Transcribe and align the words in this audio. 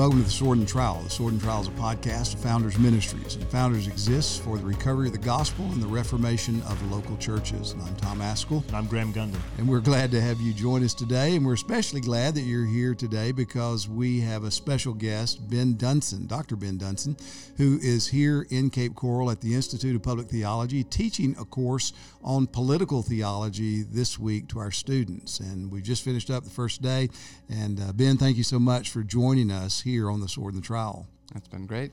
Welcome 0.00 0.20
to 0.20 0.24
the 0.24 0.30
Sword 0.30 0.56
and 0.56 0.66
Trowel. 0.66 1.02
The 1.02 1.10
Sword 1.10 1.34
and 1.34 1.42
Trowel 1.42 1.60
is 1.60 1.68
a 1.68 1.72
podcast 1.72 2.32
of 2.32 2.40
Founders 2.40 2.78
Ministries, 2.78 3.34
and 3.34 3.44
Founders 3.48 3.86
exists 3.86 4.38
for 4.38 4.56
the 4.56 4.64
recovery 4.64 5.08
of 5.08 5.12
the 5.12 5.18
gospel 5.18 5.66
and 5.66 5.82
the 5.82 5.86
reformation 5.86 6.62
of 6.62 6.90
local 6.90 7.18
churches. 7.18 7.72
And 7.72 7.82
I'm 7.82 7.94
Tom 7.96 8.20
Ascol. 8.20 8.66
And 8.68 8.76
I'm 8.78 8.86
Graham 8.86 9.12
Gunden. 9.12 9.38
And 9.58 9.68
we're 9.68 9.80
glad 9.80 10.10
to 10.12 10.20
have 10.22 10.40
you 10.40 10.54
join 10.54 10.82
us 10.84 10.94
today. 10.94 11.36
And 11.36 11.44
we're 11.44 11.52
especially 11.52 12.00
glad 12.00 12.34
that 12.36 12.44
you're 12.44 12.64
here 12.64 12.94
today 12.94 13.30
because 13.30 13.90
we 13.90 14.20
have 14.20 14.44
a 14.44 14.50
special 14.50 14.94
guest, 14.94 15.50
Ben 15.50 15.74
Dunson, 15.74 16.26
Dr. 16.26 16.56
Ben 16.56 16.78
Dunson, 16.78 17.20
who 17.58 17.78
is 17.82 18.06
here 18.06 18.46
in 18.48 18.70
Cape 18.70 18.94
Coral 18.94 19.30
at 19.30 19.42
the 19.42 19.54
Institute 19.54 19.94
of 19.94 20.02
Public 20.02 20.28
Theology, 20.28 20.82
teaching 20.82 21.36
a 21.38 21.44
course 21.44 21.92
on 22.24 22.46
political 22.46 23.02
theology 23.02 23.82
this 23.82 24.18
week 24.18 24.48
to 24.48 24.60
our 24.60 24.70
students. 24.70 25.40
And 25.40 25.70
we 25.70 25.82
just 25.82 26.02
finished 26.02 26.30
up 26.30 26.44
the 26.44 26.50
first 26.50 26.80
day. 26.80 27.10
And 27.50 27.78
uh, 27.78 27.92
Ben, 27.92 28.16
thank 28.16 28.38
you 28.38 28.44
so 28.44 28.58
much 28.58 28.88
for 28.88 29.02
joining 29.02 29.50
us 29.50 29.82
here 29.82 29.89
on 30.10 30.20
the 30.20 30.28
Sword 30.28 30.54
and 30.54 30.62
the 30.62 30.66
Trowel. 30.66 31.06
That's 31.32 31.48
been 31.48 31.66
great. 31.66 31.92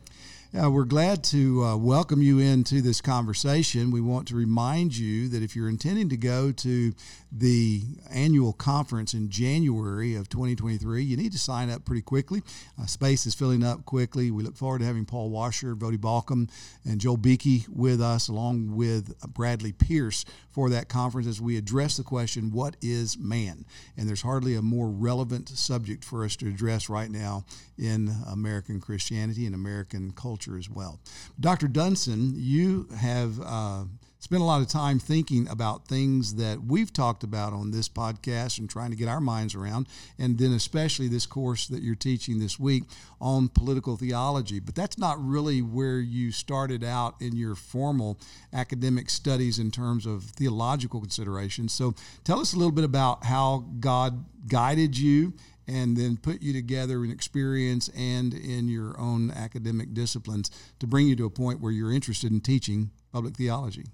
Yeah, 0.58 0.70
we're 0.70 0.86
glad 0.86 1.24
to 1.26 1.64
uh, 1.64 1.78
welcome 1.78 2.20
you 2.20 2.40
into 2.40 2.82
this 2.82 3.00
conversation. 3.00 3.92
We 3.92 4.02
want 4.02 4.28
to 4.30 4.36
remind 4.36 4.98
you 4.98 5.28
that 5.30 5.44
if 5.44 5.56
you're 5.56 5.70
intending 5.70 6.10
to 6.10 6.18
go 6.18 6.52
to 6.52 6.94
the 7.32 7.84
annual 8.10 8.54
conference 8.54 9.14
in 9.14 9.30
January 9.30 10.16
of 10.16 10.30
2023, 10.30 11.04
you 11.04 11.16
need 11.16 11.32
to 11.34 11.38
sign 11.38 11.70
up 11.70 11.86
pretty 11.86 12.02
quickly. 12.02 12.42
Uh, 12.82 12.88
space 12.88 13.28
is 13.28 13.36
filling 13.36 13.64
up 13.64 13.86
quickly. 13.86 14.32
We 14.32 14.42
look 14.42 14.58
forward 14.58 14.80
to 14.80 14.86
having 14.86 15.06
Paul 15.06 15.30
Washer, 15.30 15.76
Voddie 15.76 16.00
Baucham, 16.00 16.50
and 16.84 17.00
Joel 17.00 17.18
Beeke 17.18 17.68
with 17.70 18.02
us, 18.02 18.28
along 18.28 18.76
with 18.76 19.14
Bradley 19.36 19.74
Pierce 19.74 20.26
for 20.50 20.72
that 20.72 20.90
conference 20.90 21.28
as 21.28 21.40
we 21.40 21.55
address 21.55 21.98
the 21.98 22.04
question, 22.04 22.50
What 22.52 22.78
is 22.82 23.16
man? 23.16 23.64
And 23.96 24.10
there's 24.10 24.24
hardly 24.24 24.55
a 24.55 24.62
more 24.64 24.90
relevant 24.90 25.49
subject 25.49 26.04
for 26.04 26.26
us 26.26 26.36
to 26.38 26.48
address 26.48 26.90
right 26.90 27.12
now 27.12 27.46
in 27.77 28.10
American 28.27 28.82
Christianity 28.82 29.46
and 29.46 29.54
American 29.54 30.14
culture 30.14 30.46
as 30.55 30.70
well. 30.70 30.99
Dr. 31.40 31.67
Dunson, 31.67 32.34
you 32.35 32.87
have 32.95 33.41
uh, 33.43 33.85
spent 34.20 34.41
a 34.41 34.45
lot 34.45 34.62
of 34.62 34.67
time 34.67 34.99
thinking 34.99 35.48
about 35.48 35.87
things 35.87 36.35
that 36.35 36.62
we've 36.63 36.91
talked 36.91 37.23
about 37.23 37.53
on 37.53 37.71
this 37.71 37.87
podcast 37.87 38.59
and 38.59 38.70
trying 38.70 38.90
to 38.90 38.95
get 38.95 39.07
our 39.07 39.21
minds 39.21 39.55
around, 39.55 39.87
and 40.18 40.37
then 40.37 40.51
especially 40.53 41.07
this 41.07 41.25
course 41.25 41.68
that 41.68 41.81
you're 41.81 41.95
teaching 41.95 42.40
this 42.40 42.59
week 42.59 42.84
on 43.21 43.48
political 43.48 43.95
theology. 43.95 44.59
But 44.59 44.75
that's 44.75 44.98
not 44.98 45.23
really 45.23 45.62
where 45.62 45.99
you 45.99 46.31
started 46.31 46.84
out 46.84 47.15
in 47.21 47.35
your 47.35 47.55
formal 47.55 48.20
academic 48.53 49.09
studies 49.09 49.59
in 49.59 49.71
terms 49.71 50.05
of 50.05 50.23
theological 50.23 50.99
considerations. 50.99 51.73
So 51.73 51.93
tell 52.23 52.40
us 52.40 52.53
a 52.53 52.57
little 52.57 52.71
bit 52.71 52.84
about 52.85 53.23
how 53.23 53.65
God 53.79 54.25
guided 54.48 54.98
you 54.98 55.34
and 55.68 55.98
then 55.98 56.18
put 56.18 56.41
you 56.41 56.54
together 56.54 57.04
in 57.04 57.12
experience 57.12 57.90
and 57.90 58.34
in 58.34 58.68
your 58.68 58.99
own 58.99 59.32
academic 59.32 59.93
disciplines 59.93 60.49
to 60.79 60.87
bring 60.87 61.07
you 61.07 61.15
to 61.15 61.26
a 61.26 61.29
point 61.29 61.59
where 61.59 61.71
you're 61.71 61.91
interested 61.91 62.32
in 62.32 62.40
teaching 62.40 62.91
public 63.12 63.35
theology. 63.35 63.85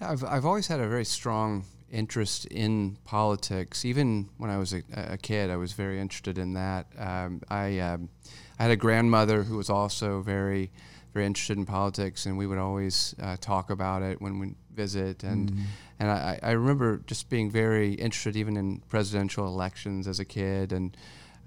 I've, 0.00 0.24
I've 0.24 0.46
always 0.46 0.68
had 0.68 0.80
a 0.80 0.88
very 0.88 1.04
strong 1.04 1.64
interest 1.90 2.46
in 2.46 2.96
politics. 3.04 3.84
Even 3.84 4.28
when 4.38 4.50
I 4.50 4.58
was 4.58 4.72
a, 4.72 4.82
a 4.94 5.18
kid, 5.18 5.50
I 5.50 5.56
was 5.56 5.72
very 5.72 6.00
interested 6.00 6.38
in 6.38 6.54
that. 6.54 6.86
Um, 6.98 7.42
I, 7.48 7.78
um, 7.80 8.08
I 8.58 8.62
had 8.62 8.70
a 8.70 8.76
grandmother 8.76 9.42
who 9.42 9.56
was 9.56 9.68
also 9.68 10.22
very, 10.22 10.70
very 11.12 11.26
interested 11.26 11.58
in 11.58 11.66
politics, 11.66 12.26
and 12.26 12.38
we 12.38 12.46
would 12.46 12.58
always 12.58 13.14
uh, 13.20 13.36
talk 13.40 13.70
about 13.70 14.02
it 14.02 14.22
when 14.22 14.38
we 14.38 14.54
visit. 14.82 15.22
And 15.22 15.50
mm-hmm. 15.50 15.62
and 16.00 16.10
I, 16.10 16.38
I 16.42 16.52
remember 16.52 17.00
just 17.06 17.28
being 17.28 17.50
very 17.50 17.92
interested, 17.94 18.36
even 18.36 18.56
in 18.56 18.80
presidential 18.88 19.46
elections 19.46 20.08
as 20.08 20.20
a 20.20 20.24
kid, 20.24 20.72
and 20.72 20.96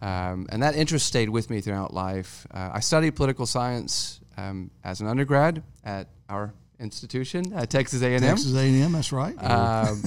um, 0.01 0.47
and 0.51 0.61
that 0.61 0.75
interest 0.75 1.05
stayed 1.05 1.29
with 1.29 1.49
me 1.49 1.61
throughout 1.61 1.93
life. 1.93 2.45
Uh, 2.53 2.71
I 2.73 2.81
studied 2.81 3.11
political 3.15 3.45
science 3.45 4.19
um, 4.37 4.69
as 4.83 5.01
an 5.01 5.07
undergrad 5.07 5.63
at 5.83 6.07
our 6.29 6.53
institution, 6.79 7.53
uh, 7.53 7.65
Texas 7.65 8.01
A&M. 8.01 8.19
Texas 8.19 8.53
A&M, 8.55 8.91
that's 8.91 9.11
right. 9.11 9.35
Um, 9.41 10.03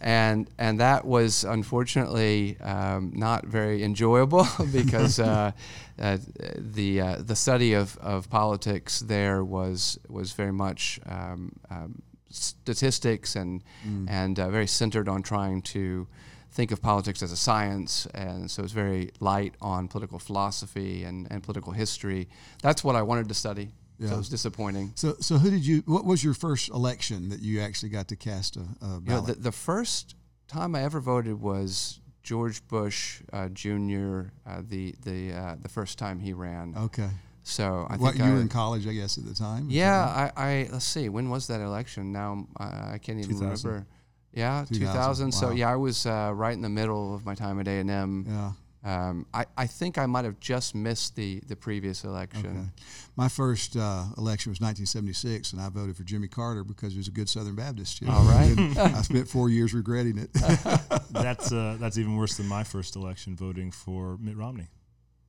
and 0.00 0.48
and 0.58 0.80
that 0.80 1.04
was 1.04 1.44
unfortunately 1.44 2.58
um, 2.60 3.12
not 3.14 3.46
very 3.46 3.82
enjoyable 3.82 4.46
because 4.72 5.18
uh, 5.18 5.52
uh, 5.98 6.18
the 6.56 7.00
uh, 7.00 7.16
the 7.20 7.34
study 7.34 7.72
of, 7.72 7.96
of 7.98 8.28
politics 8.28 9.00
there 9.00 9.42
was 9.42 9.98
was 10.08 10.32
very 10.32 10.52
much 10.52 11.00
um, 11.06 11.52
um 11.70 12.02
statistics 12.30 13.36
and 13.36 13.62
mm. 13.86 14.06
and 14.08 14.38
uh, 14.38 14.50
very 14.50 14.66
centered 14.66 15.08
on 15.08 15.22
trying 15.22 15.62
to 15.62 16.06
think 16.50 16.70
of 16.72 16.80
politics 16.80 17.22
as 17.22 17.32
a 17.32 17.36
science, 17.36 18.06
and 18.14 18.50
so 18.50 18.62
it's 18.62 18.72
very 18.72 19.10
light 19.20 19.54
on 19.60 19.88
political 19.88 20.18
philosophy 20.18 21.04
and, 21.04 21.28
and 21.30 21.42
political 21.42 21.72
history. 21.72 22.28
That's 22.62 22.82
what 22.82 22.96
I 22.96 23.02
wanted 23.02 23.28
to 23.28 23.34
study. 23.34 23.70
Yeah. 23.98 24.08
So 24.08 24.14
it 24.14 24.18
was 24.18 24.28
disappointing. 24.28 24.92
So, 24.94 25.16
so 25.20 25.38
who 25.38 25.50
did 25.50 25.66
you? 25.66 25.82
What 25.86 26.04
was 26.04 26.22
your 26.22 26.34
first 26.34 26.70
election 26.70 27.30
that 27.30 27.40
you 27.40 27.60
actually 27.60 27.90
got 27.90 28.08
to 28.08 28.16
cast 28.16 28.56
a, 28.56 28.60
a 28.80 29.00
ballot? 29.00 29.02
You 29.04 29.12
know, 29.12 29.20
the, 29.22 29.34
the, 29.34 29.52
first 29.52 30.14
time 30.46 30.76
I 30.76 30.82
ever 30.82 31.00
voted 31.00 31.40
was 31.40 32.00
George 32.22 32.66
Bush 32.68 33.22
uh, 33.32 33.48
Jr. 33.48 34.20
Uh, 34.46 34.62
the 34.62 34.94
the 35.02 35.32
uh, 35.32 35.56
the 35.60 35.68
first 35.68 35.98
time 35.98 36.20
he 36.20 36.32
ran. 36.32 36.74
Okay. 36.76 37.10
So 37.48 37.86
I 37.88 37.96
what, 37.96 38.12
think 38.12 38.24
you 38.24 38.30
I, 38.30 38.34
were 38.34 38.40
in 38.42 38.48
college, 38.48 38.86
I 38.86 38.92
guess, 38.92 39.16
at 39.16 39.24
the 39.24 39.32
time. 39.32 39.68
Yeah, 39.70 40.04
I, 40.04 40.30
I 40.36 40.68
let's 40.70 40.84
see, 40.84 41.08
when 41.08 41.30
was 41.30 41.46
that 41.46 41.62
election? 41.62 42.12
Now 42.12 42.46
I 42.58 42.98
can't 42.98 43.18
even 43.18 43.38
2000. 43.38 43.68
remember. 43.68 43.86
Yeah, 44.34 44.66
2000. 44.68 44.80
2000. 44.80 45.26
Wow. 45.26 45.30
So 45.30 45.50
yeah, 45.52 45.72
I 45.72 45.76
was 45.76 46.04
uh, 46.04 46.30
right 46.34 46.52
in 46.52 46.60
the 46.60 46.68
middle 46.68 47.14
of 47.14 47.24
my 47.24 47.34
time 47.34 47.58
at 47.58 47.66
A 47.66 47.70
and 47.70 47.90
M. 47.90 48.26
Yeah. 48.28 48.52
Um, 48.84 49.26
I, 49.32 49.46
I 49.56 49.66
think 49.66 49.96
I 49.96 50.04
might 50.06 50.26
have 50.26 50.38
just 50.40 50.74
missed 50.74 51.16
the, 51.16 51.40
the 51.46 51.56
previous 51.56 52.04
election. 52.04 52.46
Okay. 52.46 52.84
My 53.16 53.28
first 53.28 53.76
uh, 53.76 54.04
election 54.18 54.50
was 54.50 54.60
1976, 54.60 55.52
and 55.52 55.60
I 55.60 55.68
voted 55.70 55.96
for 55.96 56.04
Jimmy 56.04 56.28
Carter 56.28 56.64
because 56.64 56.92
he 56.92 56.98
was 56.98 57.08
a 57.08 57.10
good 57.10 57.28
Southern 57.28 57.56
Baptist. 57.56 58.00
You 58.00 58.08
know? 58.08 58.14
All 58.14 58.24
right. 58.24 58.76
I 58.78 59.02
spent 59.02 59.26
four 59.26 59.48
years 59.48 59.74
regretting 59.74 60.18
it. 60.18 60.32
that's 61.10 61.50
uh, 61.50 61.76
that's 61.80 61.98
even 61.98 62.14
worse 62.14 62.36
than 62.36 62.46
my 62.46 62.62
first 62.62 62.94
election, 62.94 63.36
voting 63.36 63.72
for 63.72 64.18
Mitt 64.18 64.36
Romney. 64.36 64.68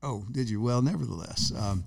Oh, 0.02 0.26
did 0.32 0.50
you? 0.50 0.62
Well, 0.62 0.82
nevertheless. 0.82 1.52
Um, 1.58 1.84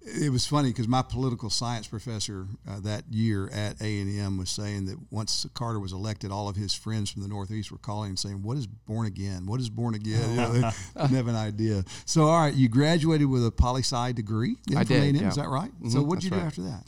it 0.00 0.30
was 0.30 0.46
funny 0.46 0.70
because 0.70 0.88
my 0.88 1.02
political 1.02 1.50
science 1.50 1.86
professor 1.86 2.46
uh, 2.68 2.80
that 2.80 3.04
year 3.10 3.48
at 3.50 3.80
A 3.80 4.00
and 4.00 4.18
M 4.18 4.38
was 4.38 4.48
saying 4.48 4.86
that 4.86 4.96
once 5.10 5.46
Carter 5.54 5.80
was 5.80 5.92
elected, 5.92 6.30
all 6.30 6.48
of 6.48 6.56
his 6.56 6.72
friends 6.72 7.10
from 7.10 7.22
the 7.22 7.28
Northeast 7.28 7.70
were 7.70 7.78
calling 7.78 8.10
and 8.10 8.18
saying, 8.18 8.42
"What 8.42 8.56
is 8.56 8.66
born 8.66 9.06
again? 9.06 9.46
What 9.46 9.60
is 9.60 9.68
born 9.68 9.94
again?" 9.94 10.30
You 10.30 10.36
know, 10.36 10.52
they 10.52 10.60
didn't 10.60 11.16
have 11.16 11.28
an 11.28 11.36
idea. 11.36 11.84
So, 12.04 12.24
all 12.24 12.40
right, 12.40 12.54
you 12.54 12.68
graduated 12.68 13.28
with 13.28 13.44
a 13.44 13.50
poli 13.50 13.82
sci 13.82 14.12
degree. 14.12 14.56
I 14.76 14.84
did. 14.84 15.16
Yeah. 15.16 15.28
Is 15.28 15.36
that 15.36 15.48
right? 15.48 15.70
Mm-hmm, 15.70 15.90
so, 15.90 16.02
what 16.02 16.16
did 16.16 16.24
you 16.24 16.30
do 16.30 16.36
right. 16.36 16.46
after 16.46 16.62
that? 16.62 16.84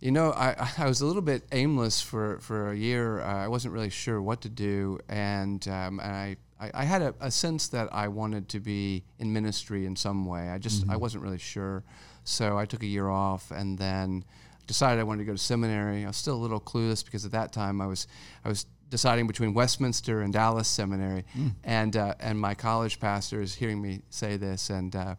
You 0.00 0.10
know, 0.10 0.32
I, 0.32 0.68
I 0.78 0.86
was 0.86 1.00
a 1.00 1.06
little 1.06 1.22
bit 1.22 1.44
aimless 1.52 2.00
for, 2.00 2.38
for 2.40 2.70
a 2.70 2.76
year. 2.76 3.20
Uh, 3.20 3.44
I 3.44 3.48
wasn't 3.48 3.74
really 3.74 3.90
sure 3.90 4.20
what 4.20 4.40
to 4.42 4.48
do, 4.48 4.98
and 5.08 5.66
um, 5.68 6.00
and 6.00 6.12
I 6.12 6.36
I, 6.60 6.70
I 6.74 6.84
had 6.84 7.02
a, 7.02 7.14
a, 7.20 7.30
sense 7.30 7.68
that 7.68 7.88
I 7.92 8.08
wanted 8.08 8.48
to 8.50 8.60
be 8.60 9.04
in 9.18 9.32
ministry 9.32 9.86
in 9.86 9.96
some 9.96 10.24
way. 10.24 10.48
I 10.48 10.58
just 10.58 10.82
mm-hmm. 10.82 10.90
I 10.90 10.96
wasn't 10.96 11.22
really 11.22 11.38
sure. 11.38 11.84
So 12.24 12.58
I 12.58 12.64
took 12.64 12.82
a 12.82 12.86
year 12.86 13.08
off 13.08 13.50
and 13.50 13.78
then 13.78 14.24
decided 14.66 15.00
I 15.00 15.04
wanted 15.04 15.20
to 15.20 15.24
go 15.26 15.32
to 15.32 15.38
seminary. 15.38 16.04
I 16.04 16.08
was 16.08 16.16
still 16.16 16.34
a 16.34 16.42
little 16.42 16.60
clueless 16.60 17.04
because 17.04 17.24
at 17.24 17.32
that 17.32 17.52
time 17.52 17.80
I 17.80 17.86
was 17.86 18.06
I 18.44 18.48
was 18.48 18.66
deciding 18.88 19.26
between 19.26 19.52
Westminster 19.52 20.22
and 20.22 20.32
Dallas 20.32 20.68
Seminary, 20.68 21.24
mm. 21.36 21.52
and 21.64 21.96
uh, 21.96 22.14
and 22.20 22.38
my 22.38 22.54
college 22.54 23.00
pastor 23.00 23.40
is 23.40 23.54
hearing 23.54 23.80
me 23.80 24.02
say 24.10 24.36
this 24.36 24.70
and 24.70 24.94
uh, 24.94 25.14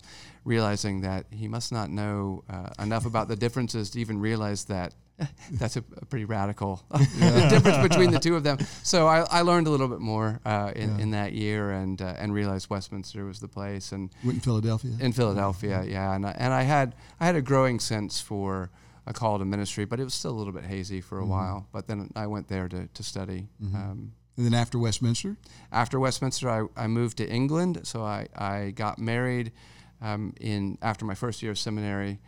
realizing 0.46 1.02
that 1.02 1.26
he 1.32 1.48
must 1.48 1.72
not 1.72 1.90
know 1.90 2.44
uh, 2.50 2.70
enough 2.80 3.06
about 3.06 3.28
the 3.28 3.36
differences 3.36 3.90
to 3.92 4.00
even 4.00 4.20
realize 4.20 4.66
that 4.66 4.94
that's 5.52 5.78
a, 5.78 5.84
a, 5.98 6.06
pretty 6.06 6.26
radical 6.26 6.84
difference 7.50 7.88
between 7.88 8.12
the 8.12 8.20
two 8.20 8.36
of 8.36 8.44
them. 8.44 8.58
So 8.84 9.08
I, 9.08 9.22
I 9.22 9.42
learned 9.42 9.68
a 9.68 9.70
little 9.70 9.88
bit 9.88 10.00
more 10.00 10.40
uh, 10.46 10.72
in, 10.76 10.98
yeah. 10.98 11.04
in 11.04 11.12
that 11.12 11.34
year 11.34 11.72
and 11.72 12.02
uh, 12.02 12.14
and 12.18 12.34
realized 12.34 12.70
Westminster 12.70 13.26
was 13.26 13.40
the 13.40 13.48
place. 13.48 13.92
And 13.92 14.12
went 14.24 14.36
in 14.36 14.42
Philadelphia. 14.42 14.92
In 15.00 15.14
Philadelphia, 15.14 15.84
yeah. 15.84 15.92
yeah. 15.92 16.14
And 16.14 16.26
I, 16.26 16.32
and 16.38 16.54
I 16.54 16.64
had 16.64 16.96
I 17.20 17.26
had 17.26 17.36
a 17.36 17.42
growing 17.42 17.80
sense 17.80 18.22
for 18.22 18.70
a 19.08 19.14
call 19.14 19.40
to 19.40 19.46
ministry, 19.46 19.86
but 19.86 20.00
it 20.00 20.04
was 20.04 20.14
still 20.14 20.32
a 20.32 20.38
little 20.38 20.54
bit 20.54 20.66
hazy 20.66 21.02
for 21.02 21.18
a 21.18 21.22
mm-hmm. 21.22 21.32
while. 21.32 21.68
But 21.72 21.88
then 21.88 22.12
I 22.16 22.28
went 22.28 22.48
there 22.48 22.68
to 22.68 22.88
to 22.88 23.04
study. 23.04 23.48
Mm-hmm. 23.64 23.76
Um, 23.76 24.12
and 24.36 24.46
then 24.46 24.54
after 24.54 24.78
Westminster. 24.78 25.36
After 25.72 26.00
Westminster, 26.00 26.48
I, 26.48 26.84
I 26.84 26.86
moved 26.86 27.18
to 27.18 27.28
England. 27.28 27.88
So 27.88 28.04
I 28.04 28.28
I 28.36 28.72
got 28.76 29.00
married 29.00 29.52
um, 30.00 30.36
in 30.40 30.78
after 30.84 31.06
my 31.06 31.16
first 31.16 31.42
year 31.42 31.52
of 31.52 31.58
seminary 31.58 32.20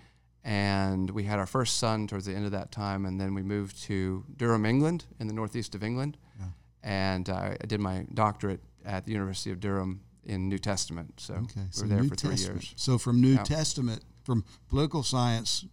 and 0.43 1.09
we 1.09 1.23
had 1.23 1.39
our 1.39 1.45
first 1.45 1.77
son 1.77 2.07
towards 2.07 2.25
the 2.25 2.33
end 2.33 2.45
of 2.45 2.51
that 2.51 2.71
time, 2.71 3.05
and 3.05 3.19
then 3.19 3.33
we 3.33 3.43
moved 3.43 3.81
to 3.83 4.23
Durham, 4.37 4.65
England, 4.65 5.05
in 5.19 5.27
the 5.27 5.33
northeast 5.33 5.75
of 5.75 5.83
England, 5.83 6.17
yeah. 6.39 6.45
and 6.83 7.29
uh, 7.29 7.55
I 7.61 7.65
did 7.67 7.79
my 7.79 8.05
doctorate 8.13 8.61
at 8.85 9.05
the 9.05 9.11
University 9.11 9.51
of 9.51 9.59
Durham 9.59 10.01
in 10.23 10.47
New 10.47 10.57
Testament. 10.57 11.13
So 11.17 11.33
okay. 11.35 11.61
we 11.61 11.67
so 11.71 11.83
were 11.83 11.89
there 11.89 12.01
New 12.01 12.09
for 12.09 12.15
Testament. 12.15 12.39
three 12.39 12.53
years. 12.53 12.73
So 12.75 12.97
from 12.97 13.21
New 13.21 13.33
yeah. 13.33 13.43
Testament, 13.43 14.03
from 14.23 14.45
political 14.69 15.03
science 15.03 15.65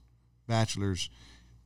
bachelor's 0.47 1.11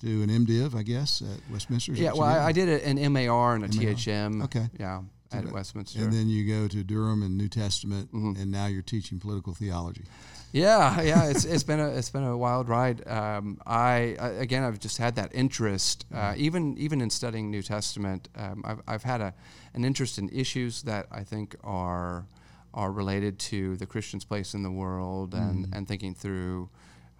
to 0.00 0.22
an 0.22 0.30
MDiv, 0.30 0.74
I 0.74 0.82
guess, 0.82 1.22
at 1.22 1.52
Westminster. 1.52 1.92
Yeah, 1.92 2.12
well, 2.12 2.22
I, 2.22 2.46
I, 2.46 2.52
did 2.52 2.68
an 2.68 3.12
MAR 3.12 3.54
and 3.54 3.64
a 3.64 3.68
MAR. 3.68 3.94
THM. 3.94 4.44
Okay. 4.44 4.66
Yeah. 4.78 5.02
At 5.32 5.50
Westminster. 5.52 6.00
And 6.00 6.12
then 6.12 6.28
you 6.28 6.46
go 6.46 6.68
to 6.68 6.82
Durham 6.82 7.22
and 7.22 7.36
New 7.36 7.48
Testament, 7.48 8.12
and 8.12 8.50
now 8.50 8.66
you're 8.66 8.82
teaching 8.82 9.18
political 9.18 9.54
theology. 9.54 10.04
Yeah, 10.52 11.00
yeah, 11.02 11.30
it's 11.30 11.44
it's 11.44 11.62
been 11.62 11.78
a 11.78 11.88
it's 11.88 12.10
been 12.10 12.24
a 12.24 12.36
wild 12.36 12.68
ride. 12.68 13.06
Um, 13.06 13.60
I, 13.66 14.16
I 14.20 14.28
again, 14.30 14.64
I've 14.64 14.80
just 14.80 14.98
had 14.98 15.14
that 15.14 15.32
interest, 15.32 16.06
uh, 16.12 16.34
even 16.36 16.76
even 16.76 17.00
in 17.00 17.10
studying 17.10 17.50
New 17.50 17.62
Testament. 17.62 18.28
Um, 18.36 18.62
I've 18.64 18.80
I've 18.88 19.02
had 19.04 19.20
a 19.20 19.34
an 19.74 19.84
interest 19.84 20.18
in 20.18 20.28
issues 20.30 20.82
that 20.82 21.06
I 21.12 21.22
think 21.22 21.54
are 21.62 22.26
are 22.74 22.90
related 22.90 23.38
to 23.38 23.76
the 23.76 23.86
Christian's 23.86 24.24
place 24.24 24.54
in 24.54 24.64
the 24.64 24.70
world, 24.72 25.34
and 25.34 25.68
and 25.72 25.86
thinking 25.86 26.14
through 26.14 26.68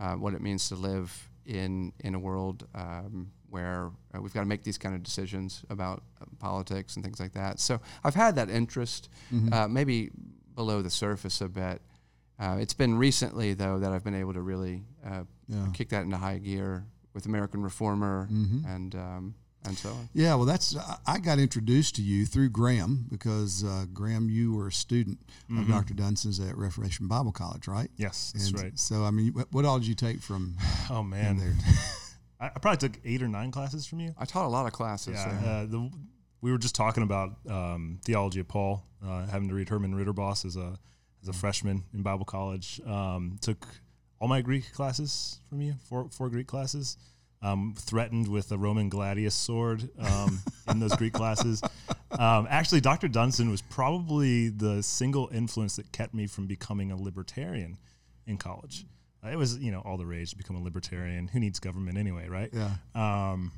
uh, 0.01 0.15
what 0.15 0.35
it 0.35 0.41
means 0.41 0.69
to 0.71 0.75
live 0.75 1.29
in 1.47 1.93
in 2.01 2.17
a 2.17 2.19
world 2.19 2.67
um, 2.75 3.31
where 3.51 3.91
uh, 4.15 4.21
we've 4.21 4.33
got 4.33 4.41
to 4.41 4.47
make 4.47 4.63
these 4.63 4.79
kind 4.79 4.95
of 4.95 5.03
decisions 5.03 5.63
about 5.71 6.03
uh, 6.21 6.25
politics 6.39 6.97
and 6.97 7.05
things 7.05 7.21
like 7.21 7.33
that. 7.33 7.59
So 7.61 7.81
I've 8.05 8.15
had 8.15 8.37
that 8.37 8.49
interest, 8.51 9.09
uh, 9.53 9.67
maybe 9.69 10.11
below 10.55 10.83
the 10.83 10.91
surface 10.91 11.41
a 11.41 11.49
bit. 11.49 11.83
Uh, 12.39 12.57
it's 12.61 12.75
been 12.75 12.97
recently, 12.97 13.53
though, 13.55 13.79
that 13.81 13.93
I've 13.93 14.05
been 14.05 14.15
able 14.15 14.33
to 14.35 14.41
really 14.41 14.83
uh, 15.05 15.25
Yeah. 15.49 15.67
kick 15.75 15.89
that 15.91 16.03
into 16.03 16.17
high 16.17 16.39
gear 16.39 16.85
with 17.13 17.27
American 17.27 17.63
Reformer 17.63 18.29
and 18.31 18.95
um, 18.95 19.35
and 19.67 19.77
so 19.77 19.91
on. 19.91 20.09
Yeah, 20.15 20.37
well, 20.37 20.47
that's 20.47 20.75
I- 21.07 21.19
got 21.19 21.39
introduced 21.39 21.97
to 21.97 22.03
you 22.03 22.25
through 22.25 22.49
Graham 22.49 23.05
because 23.11 23.63
uh, 23.63 23.85
Graham, 23.93 24.31
you 24.31 24.55
were 24.55 24.69
a 24.69 24.73
student 24.73 25.19
of 25.55 25.69
Dr. 25.69 25.93
Dunson's 25.93 26.41
at 26.41 26.57
Reformation 26.57 27.09
Bible 27.09 27.31
College, 27.33 27.69
right? 27.69 27.91
Yes, 27.99 28.33
that's 28.35 28.49
And 28.53 28.59
right. 28.63 28.79
So, 28.79 29.05
I 29.05 29.11
mean, 29.11 29.35
what, 29.35 29.49
what 29.53 29.65
all 29.67 29.79
did 29.79 29.87
you 29.87 29.95
take 29.95 30.21
from 30.21 30.57
Oh 30.91 31.03
man, 31.03 31.37
there? 31.37 31.53
I, 32.41 32.47
I 32.47 32.59
probably 32.59 32.89
took 32.89 33.01
eight 33.05 33.23
or 33.23 33.29
nine 33.29 33.51
classes 33.51 33.87
from 33.87 34.01
you. 34.01 34.15
I 34.19 34.25
taught 34.25 34.47
a 34.47 34.49
lot 34.49 34.67
of 34.67 34.73
classes. 34.73 35.15
Yeah, 35.15 35.39
there. 35.43 35.51
uh, 35.51 35.67
the, 35.67 35.91
we 36.41 36.51
were 36.51 36.59
just 36.59 36.75
talking 36.75 37.03
about 37.03 37.37
um, 37.49 38.01
theology 38.05 38.41
of 38.41 38.49
Paul, 38.49 38.83
uh, 39.07 39.27
having 39.27 39.49
to 39.49 39.55
read 39.55 39.69
Herman 39.69 39.95
Ridderbos 39.95 40.45
as 40.45 40.57
a 40.57 40.79
as 41.23 41.29
a 41.29 41.33
freshman 41.35 41.85
in 41.93 42.03
Bible 42.03 42.25
college. 42.25 42.81
Um, 42.87 43.37
took 43.43 43.67
all 44.21 44.29
my 44.29 44.41
Greek 44.41 44.73
classes 44.73 45.41
from 45.49 45.61
you, 45.61 45.75
four 45.89 46.09
four 46.11 46.29
Greek 46.31 46.47
classes. 46.47 46.97
Um, 47.43 47.75
threatened 47.79 48.29
with 48.29 48.53
a 48.53 48.59
Roman 48.59 48.91
gladius 48.91 49.33
sword 49.33 49.89
um, 49.99 50.41
in 50.69 50.79
those 50.79 50.95
Greek 50.97 51.15
classes. 51.15 51.63
Um, 52.11 52.47
actually, 52.51 52.83
Dr. 52.83 53.09
Dunson 53.09 53.51
was 53.51 53.63
probably 53.63 54.51
the 54.51 54.83
single 54.83 55.31
influence 55.33 55.77
that 55.77 55.91
kept 55.91 56.13
me 56.13 56.27
from 56.27 56.47
becoming 56.47 56.93
a 56.93 56.97
libertarian 57.01 57.79
in 58.27 58.37
college. 58.37 58.85
Uh, 59.25 59.29
it 59.31 59.37
was, 59.37 59.59
you 59.59 59.71
know, 59.71 59.81
all 59.81 59.97
the 59.97 60.07
rage 60.07 60.31
to 60.31 60.37
become 60.37 60.57
a 60.57 60.63
libertarian. 60.63 61.29
Who 61.29 61.41
needs 61.41 61.59
government 61.61 61.99
anyway, 61.99 62.29
right? 62.29 62.51
Yeah. 62.53 62.71
Um, 62.95 63.53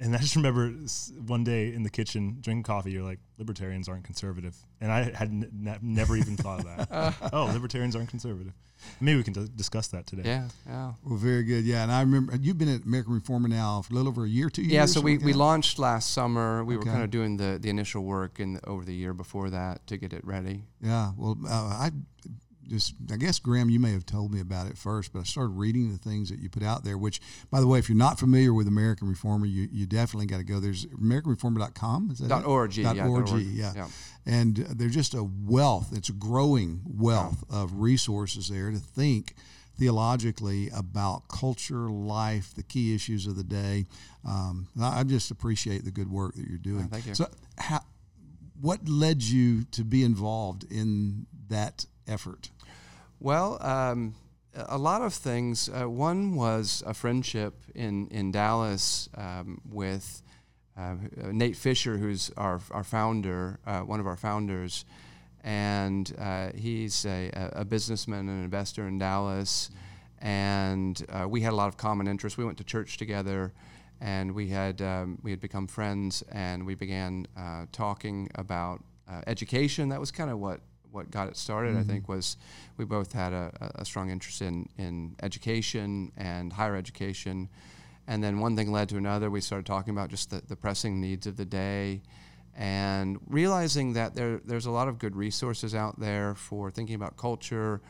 and 0.00 0.14
I 0.14 0.18
just 0.18 0.36
remember 0.40 0.70
one 1.26 1.44
day 1.44 1.72
in 1.72 1.82
the 1.84 1.90
kitchen 1.90 2.38
drinking 2.40 2.64
coffee. 2.64 2.90
You're 2.92 3.02
like, 3.02 3.20
libertarians 3.38 3.88
aren't 3.88 4.04
conservative, 4.04 4.56
and 4.80 4.92
I 4.92 5.04
had 5.04 5.28
n- 5.28 5.48
ne- 5.52 5.78
never 5.80 6.16
even 6.16 6.36
thought 6.36 6.60
of 6.60 6.66
that. 6.88 7.14
oh, 7.32 7.46
libertarians 7.46 7.96
aren't 7.96 8.10
conservative. 8.10 8.52
Maybe 9.00 9.16
we 9.16 9.22
can 9.24 9.32
d- 9.32 9.48
discuss 9.56 9.86
that 9.88 10.06
today. 10.06 10.24
yeah, 10.26 10.48
yeah. 10.66 10.92
Well, 11.04 11.16
very 11.16 11.42
good. 11.44 11.64
Yeah, 11.64 11.84
and 11.84 11.90
I 11.92 12.00
remember 12.00 12.36
you've 12.38 12.58
been 12.58 12.68
at 12.68 12.84
American 12.84 13.14
Reformer 13.14 13.48
now 13.48 13.80
for 13.80 13.94
a 13.94 13.96
little 13.96 14.08
over 14.08 14.24
a 14.24 14.28
year, 14.28 14.50
two 14.50 14.60
years. 14.62 14.72
Yeah, 14.72 14.84
so 14.84 15.00
we, 15.00 15.16
we 15.16 15.32
launched 15.32 15.78
last 15.78 16.10
summer. 16.12 16.62
We 16.64 16.76
Okay. 16.76 16.84
were 16.84 16.92
kind 16.92 17.02
of 17.04 17.10
doing 17.10 17.38
the, 17.38 17.58
the 17.58 17.70
initial 17.70 18.02
work 18.04 18.40
in 18.40 18.60
over 18.66 18.84
the 18.84 18.92
year 18.94 19.14
before 19.14 19.48
that 19.50 19.86
to 19.86 19.96
get 19.96 20.12
it 20.12 20.22
ready. 20.26 20.64
Yeah, 20.82 21.12
well, 21.16 21.38
uh, 21.48 21.50
I 21.50 21.92
just, 22.68 22.94
I 23.12 23.16
guess, 23.16 23.38
Graham, 23.38 23.70
you 23.70 23.80
may 23.80 23.92
have 23.92 24.06
told 24.06 24.32
me 24.32 24.40
about 24.40 24.66
it 24.66 24.76
first, 24.76 25.12
but 25.12 25.20
I 25.20 25.22
started 25.24 25.50
reading 25.50 25.90
the 25.92 25.98
things 25.98 26.30
that 26.30 26.38
you 26.38 26.48
put 26.48 26.62
out 26.62 26.84
there, 26.84 26.98
which, 26.98 27.20
by 27.50 27.60
the 27.60 27.66
way, 27.66 27.78
if 27.78 27.88
you're 27.88 27.98
not 27.98 28.18
familiar 28.18 28.52
with 28.52 28.68
American 28.68 29.08
Reformer, 29.08 29.46
you, 29.46 29.68
you 29.70 29.86
definitely 29.86 30.26
got 30.26 30.38
to 30.38 30.44
go. 30.44 30.60
There's 30.60 30.86
AmericanReformer.com. 30.86 32.10
Is 32.12 32.18
that 32.18 32.28
Dot 32.28 32.46
org, 32.46 32.74
Dot 32.74 32.96
yeah, 32.96 33.06
org, 33.06 33.28
yeah. 33.30 33.72
yeah. 33.74 33.88
And 34.26 34.56
there's 34.56 34.94
just 34.94 35.14
a 35.14 35.24
wealth, 35.24 35.90
it's 35.92 36.08
a 36.08 36.12
growing 36.12 36.80
wealth 36.86 37.44
of 37.50 37.80
resources 37.80 38.48
there 38.48 38.70
to 38.70 38.78
think 38.78 39.34
theologically 39.76 40.70
about 40.70 41.28
culture, 41.28 41.90
life, 41.90 42.54
the 42.54 42.62
key 42.62 42.94
issues 42.94 43.26
of 43.26 43.36
the 43.36 43.44
day. 43.44 43.86
Um, 44.26 44.68
I, 44.80 45.00
I 45.00 45.02
just 45.02 45.30
appreciate 45.30 45.84
the 45.84 45.90
good 45.90 46.10
work 46.10 46.34
that 46.36 46.48
you're 46.48 46.58
doing. 46.58 46.88
thank 46.88 47.06
you. 47.06 47.14
So, 47.14 47.26
how, 47.58 47.80
what 48.60 48.88
led 48.88 49.22
you 49.22 49.64
to 49.72 49.84
be 49.84 50.04
involved 50.04 50.64
in 50.70 51.26
that 51.48 51.86
effort? 52.06 52.50
Well, 53.24 53.56
um, 53.62 54.16
a 54.54 54.76
lot 54.76 55.00
of 55.00 55.14
things. 55.14 55.70
Uh, 55.70 55.88
one 55.88 56.34
was 56.34 56.82
a 56.86 56.92
friendship 56.92 57.54
in 57.74 58.06
in 58.08 58.32
Dallas 58.32 59.08
um, 59.16 59.62
with 59.66 60.22
uh, 60.76 60.96
Nate 61.32 61.56
Fisher, 61.56 61.96
who's 61.96 62.30
our 62.36 62.60
our 62.70 62.84
founder, 62.84 63.60
uh, 63.66 63.80
one 63.80 63.98
of 63.98 64.06
our 64.06 64.16
founders, 64.16 64.84
and 65.42 66.14
uh, 66.18 66.50
he's 66.54 67.06
a, 67.06 67.30
a 67.54 67.64
businessman 67.64 68.28
and 68.28 68.44
investor 68.44 68.86
in 68.86 68.98
Dallas, 68.98 69.70
and 70.18 71.02
uh, 71.08 71.26
we 71.26 71.40
had 71.40 71.54
a 71.54 71.56
lot 71.56 71.68
of 71.68 71.78
common 71.78 72.06
interests. 72.06 72.36
We 72.36 72.44
went 72.44 72.58
to 72.58 72.64
church 72.64 72.98
together. 72.98 73.54
And 74.00 74.34
we 74.34 74.48
had 74.48 74.82
um, 74.82 75.18
we 75.22 75.30
had 75.30 75.40
become 75.40 75.66
friends, 75.66 76.22
and 76.30 76.66
we 76.66 76.74
began 76.74 77.26
uh, 77.38 77.64
talking 77.72 78.28
about 78.34 78.82
education. 79.26 79.88
That 79.88 80.00
was 80.00 80.10
kind 80.10 80.30
of 80.30 80.38
what 80.40 80.60
what 80.94 81.10
got 81.10 81.28
it 81.28 81.36
started, 81.36 81.76
I 81.76 81.82
think, 81.82 82.08
was 82.08 82.36
we 82.76 82.84
both 82.84 83.12
had 83.12 83.32
a, 83.32 83.72
a 83.74 83.84
strong 83.84 84.10
interest 84.10 84.40
in, 84.40 84.68
in 84.78 85.16
education 85.22 86.12
and 86.16 86.52
higher 86.52 86.76
education. 86.76 87.48
And 88.06 88.22
then 88.22 88.38
one 88.38 88.54
thing 88.54 88.70
led 88.70 88.88
to 88.90 88.96
another. 88.96 89.30
We 89.30 89.40
started 89.40 89.66
talking 89.66 89.92
about 89.92 90.10
just 90.10 90.30
the, 90.30 90.42
the 90.46 90.56
pressing 90.56 91.00
needs 91.00 91.26
of 91.26 91.36
the 91.36 91.44
day 91.44 92.02
and 92.56 93.18
realizing 93.26 93.94
that 93.94 94.14
there, 94.14 94.40
there's 94.44 94.66
a 94.66 94.70
lot 94.70 94.86
of 94.86 94.98
good 94.98 95.16
resources 95.16 95.74
out 95.74 95.98
there 95.98 96.34
for 96.34 96.70
thinking 96.70 96.94
about 96.94 97.16
culture, 97.16 97.80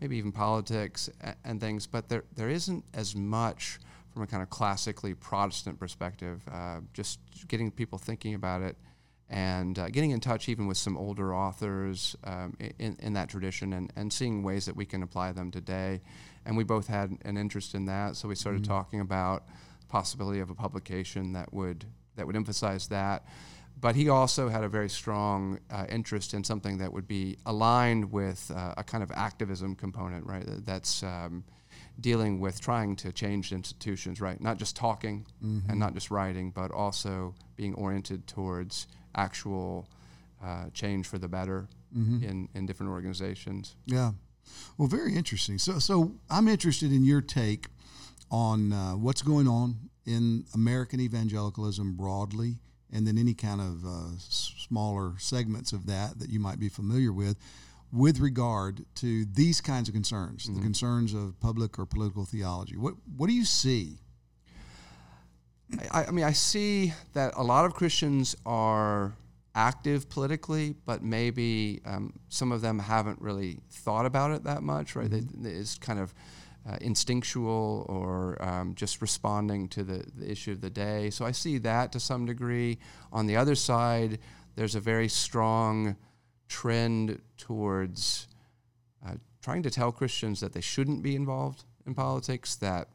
maybe 0.00 0.16
even 0.18 0.32
politics 0.32 1.08
and, 1.22 1.36
and 1.44 1.60
things, 1.60 1.86
but 1.86 2.08
there, 2.08 2.24
there 2.36 2.50
isn't 2.50 2.84
as 2.92 3.16
much 3.16 3.78
from 4.12 4.22
a 4.22 4.26
kind 4.26 4.42
of 4.42 4.50
classically 4.50 5.14
Protestant 5.14 5.78
perspective, 5.78 6.42
uh, 6.52 6.80
just 6.92 7.20
getting 7.48 7.70
people 7.70 7.96
thinking 7.96 8.34
about 8.34 8.60
it 8.60 8.76
and 9.30 9.78
uh, 9.78 9.88
getting 9.88 10.10
in 10.10 10.18
touch 10.20 10.48
even 10.48 10.66
with 10.66 10.76
some 10.76 10.96
older 10.96 11.32
authors 11.32 12.16
um, 12.24 12.56
in, 12.78 12.96
in 12.98 13.12
that 13.12 13.28
tradition 13.28 13.72
and, 13.72 13.92
and 13.94 14.12
seeing 14.12 14.42
ways 14.42 14.66
that 14.66 14.74
we 14.74 14.84
can 14.84 15.04
apply 15.04 15.30
them 15.32 15.52
today. 15.52 16.00
And 16.44 16.56
we 16.56 16.64
both 16.64 16.88
had 16.88 17.16
an 17.24 17.36
interest 17.36 17.74
in 17.74 17.86
that, 17.86 18.16
so 18.16 18.26
we 18.26 18.34
started 18.34 18.64
talking 18.64 19.00
about 19.00 19.46
the 19.80 19.86
possibility 19.86 20.40
of 20.40 20.50
a 20.50 20.54
publication 20.54 21.32
that 21.34 21.52
would 21.54 21.84
that 22.16 22.26
would 22.26 22.36
emphasize 22.36 22.88
that. 22.88 23.24
But 23.80 23.94
he 23.94 24.08
also 24.08 24.48
had 24.48 24.64
a 24.64 24.68
very 24.68 24.90
strong 24.90 25.60
uh, 25.70 25.86
interest 25.88 26.34
in 26.34 26.44
something 26.44 26.78
that 26.78 26.92
would 26.92 27.06
be 27.08 27.38
aligned 27.46 28.12
with 28.12 28.50
uh, 28.54 28.74
a 28.76 28.84
kind 28.84 29.02
of 29.02 29.10
activism 29.12 29.74
component, 29.74 30.26
right? 30.26 30.44
That's 30.46 31.02
um, 31.02 31.44
dealing 31.98 32.40
with 32.40 32.60
trying 32.60 32.96
to 32.96 33.12
change 33.12 33.52
institutions, 33.52 34.20
right? 34.20 34.38
Not 34.40 34.58
just 34.58 34.76
talking 34.76 35.24
and 35.70 35.78
not 35.78 35.94
just 35.94 36.10
writing, 36.10 36.50
but 36.50 36.72
also 36.72 37.34
being 37.56 37.74
oriented 37.74 38.26
towards 38.26 38.86
actual 39.14 39.88
uh, 40.44 40.66
change 40.72 41.06
for 41.06 41.18
the 41.18 41.28
better 41.28 41.68
in, 42.22 42.48
in 42.54 42.66
different 42.66 42.92
organizations. 42.92 43.76
Yeah. 43.86 44.12
Well, 44.78 44.88
very 44.88 45.14
interesting. 45.16 45.58
So, 45.58 45.78
so 45.78 46.12
I'm 46.28 46.48
interested 46.48 46.92
in 46.92 47.04
your 47.04 47.20
take 47.20 47.66
on 48.30 48.72
uh, 48.72 48.92
what's 48.92 49.22
going 49.22 49.48
on 49.48 49.90
in 50.06 50.44
American 50.54 51.00
evangelicalism 51.00 51.96
broadly, 51.96 52.58
and 52.92 53.06
then 53.06 53.18
any 53.18 53.34
kind 53.34 53.60
of 53.60 53.84
uh, 53.84 54.18
smaller 54.18 55.14
segments 55.18 55.72
of 55.72 55.86
that 55.86 56.18
that 56.18 56.30
you 56.30 56.40
might 56.40 56.58
be 56.58 56.68
familiar 56.68 57.12
with, 57.12 57.36
with 57.92 58.20
regard 58.20 58.84
to 58.96 59.24
these 59.24 59.60
kinds 59.60 59.88
of 59.88 59.94
concerns, 59.94 60.46
the 60.46 60.60
concerns 60.60 61.12
of 61.12 61.38
public 61.40 61.78
or 61.78 61.86
political 61.86 62.24
theology. 62.24 62.76
What 62.76 62.94
What 63.16 63.26
do 63.28 63.34
you 63.34 63.44
see? 63.44 63.98
I, 65.90 66.04
I 66.04 66.10
mean, 66.10 66.24
I 66.24 66.32
see 66.32 66.92
that 67.12 67.34
a 67.36 67.42
lot 67.42 67.64
of 67.64 67.74
Christians 67.74 68.36
are 68.46 69.14
active 69.54 70.08
politically, 70.08 70.74
but 70.86 71.02
maybe 71.02 71.80
um, 71.84 72.12
some 72.28 72.52
of 72.52 72.60
them 72.60 72.78
haven't 72.78 73.20
really 73.20 73.58
thought 73.70 74.06
about 74.06 74.30
it 74.30 74.44
that 74.44 74.62
much, 74.62 74.96
right? 74.96 75.10
They, 75.10 75.50
it's 75.50 75.78
kind 75.78 75.98
of 75.98 76.14
uh, 76.68 76.76
instinctual 76.80 77.86
or 77.88 78.42
um, 78.42 78.74
just 78.74 79.00
responding 79.00 79.68
to 79.68 79.82
the, 79.82 80.04
the 80.16 80.30
issue 80.30 80.52
of 80.52 80.60
the 80.60 80.70
day. 80.70 81.10
So 81.10 81.24
I 81.24 81.32
see 81.32 81.58
that 81.58 81.92
to 81.92 82.00
some 82.00 82.26
degree. 82.26 82.78
On 83.12 83.26
the 83.26 83.36
other 83.36 83.54
side, 83.54 84.18
there's 84.56 84.74
a 84.74 84.80
very 84.80 85.08
strong 85.08 85.96
trend 86.48 87.20
towards 87.36 88.28
uh, 89.06 89.14
trying 89.42 89.62
to 89.62 89.70
tell 89.70 89.90
Christians 89.92 90.40
that 90.40 90.52
they 90.52 90.60
shouldn't 90.60 91.02
be 91.02 91.16
involved 91.16 91.64
in 91.86 91.94
politics, 91.94 92.56
that 92.56 92.88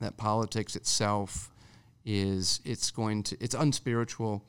that 0.00 0.16
politics 0.16 0.74
itself 0.74 1.51
is 2.04 2.60
it's 2.64 2.90
going 2.90 3.22
to 3.24 3.36
it's 3.40 3.54
unspiritual. 3.54 4.44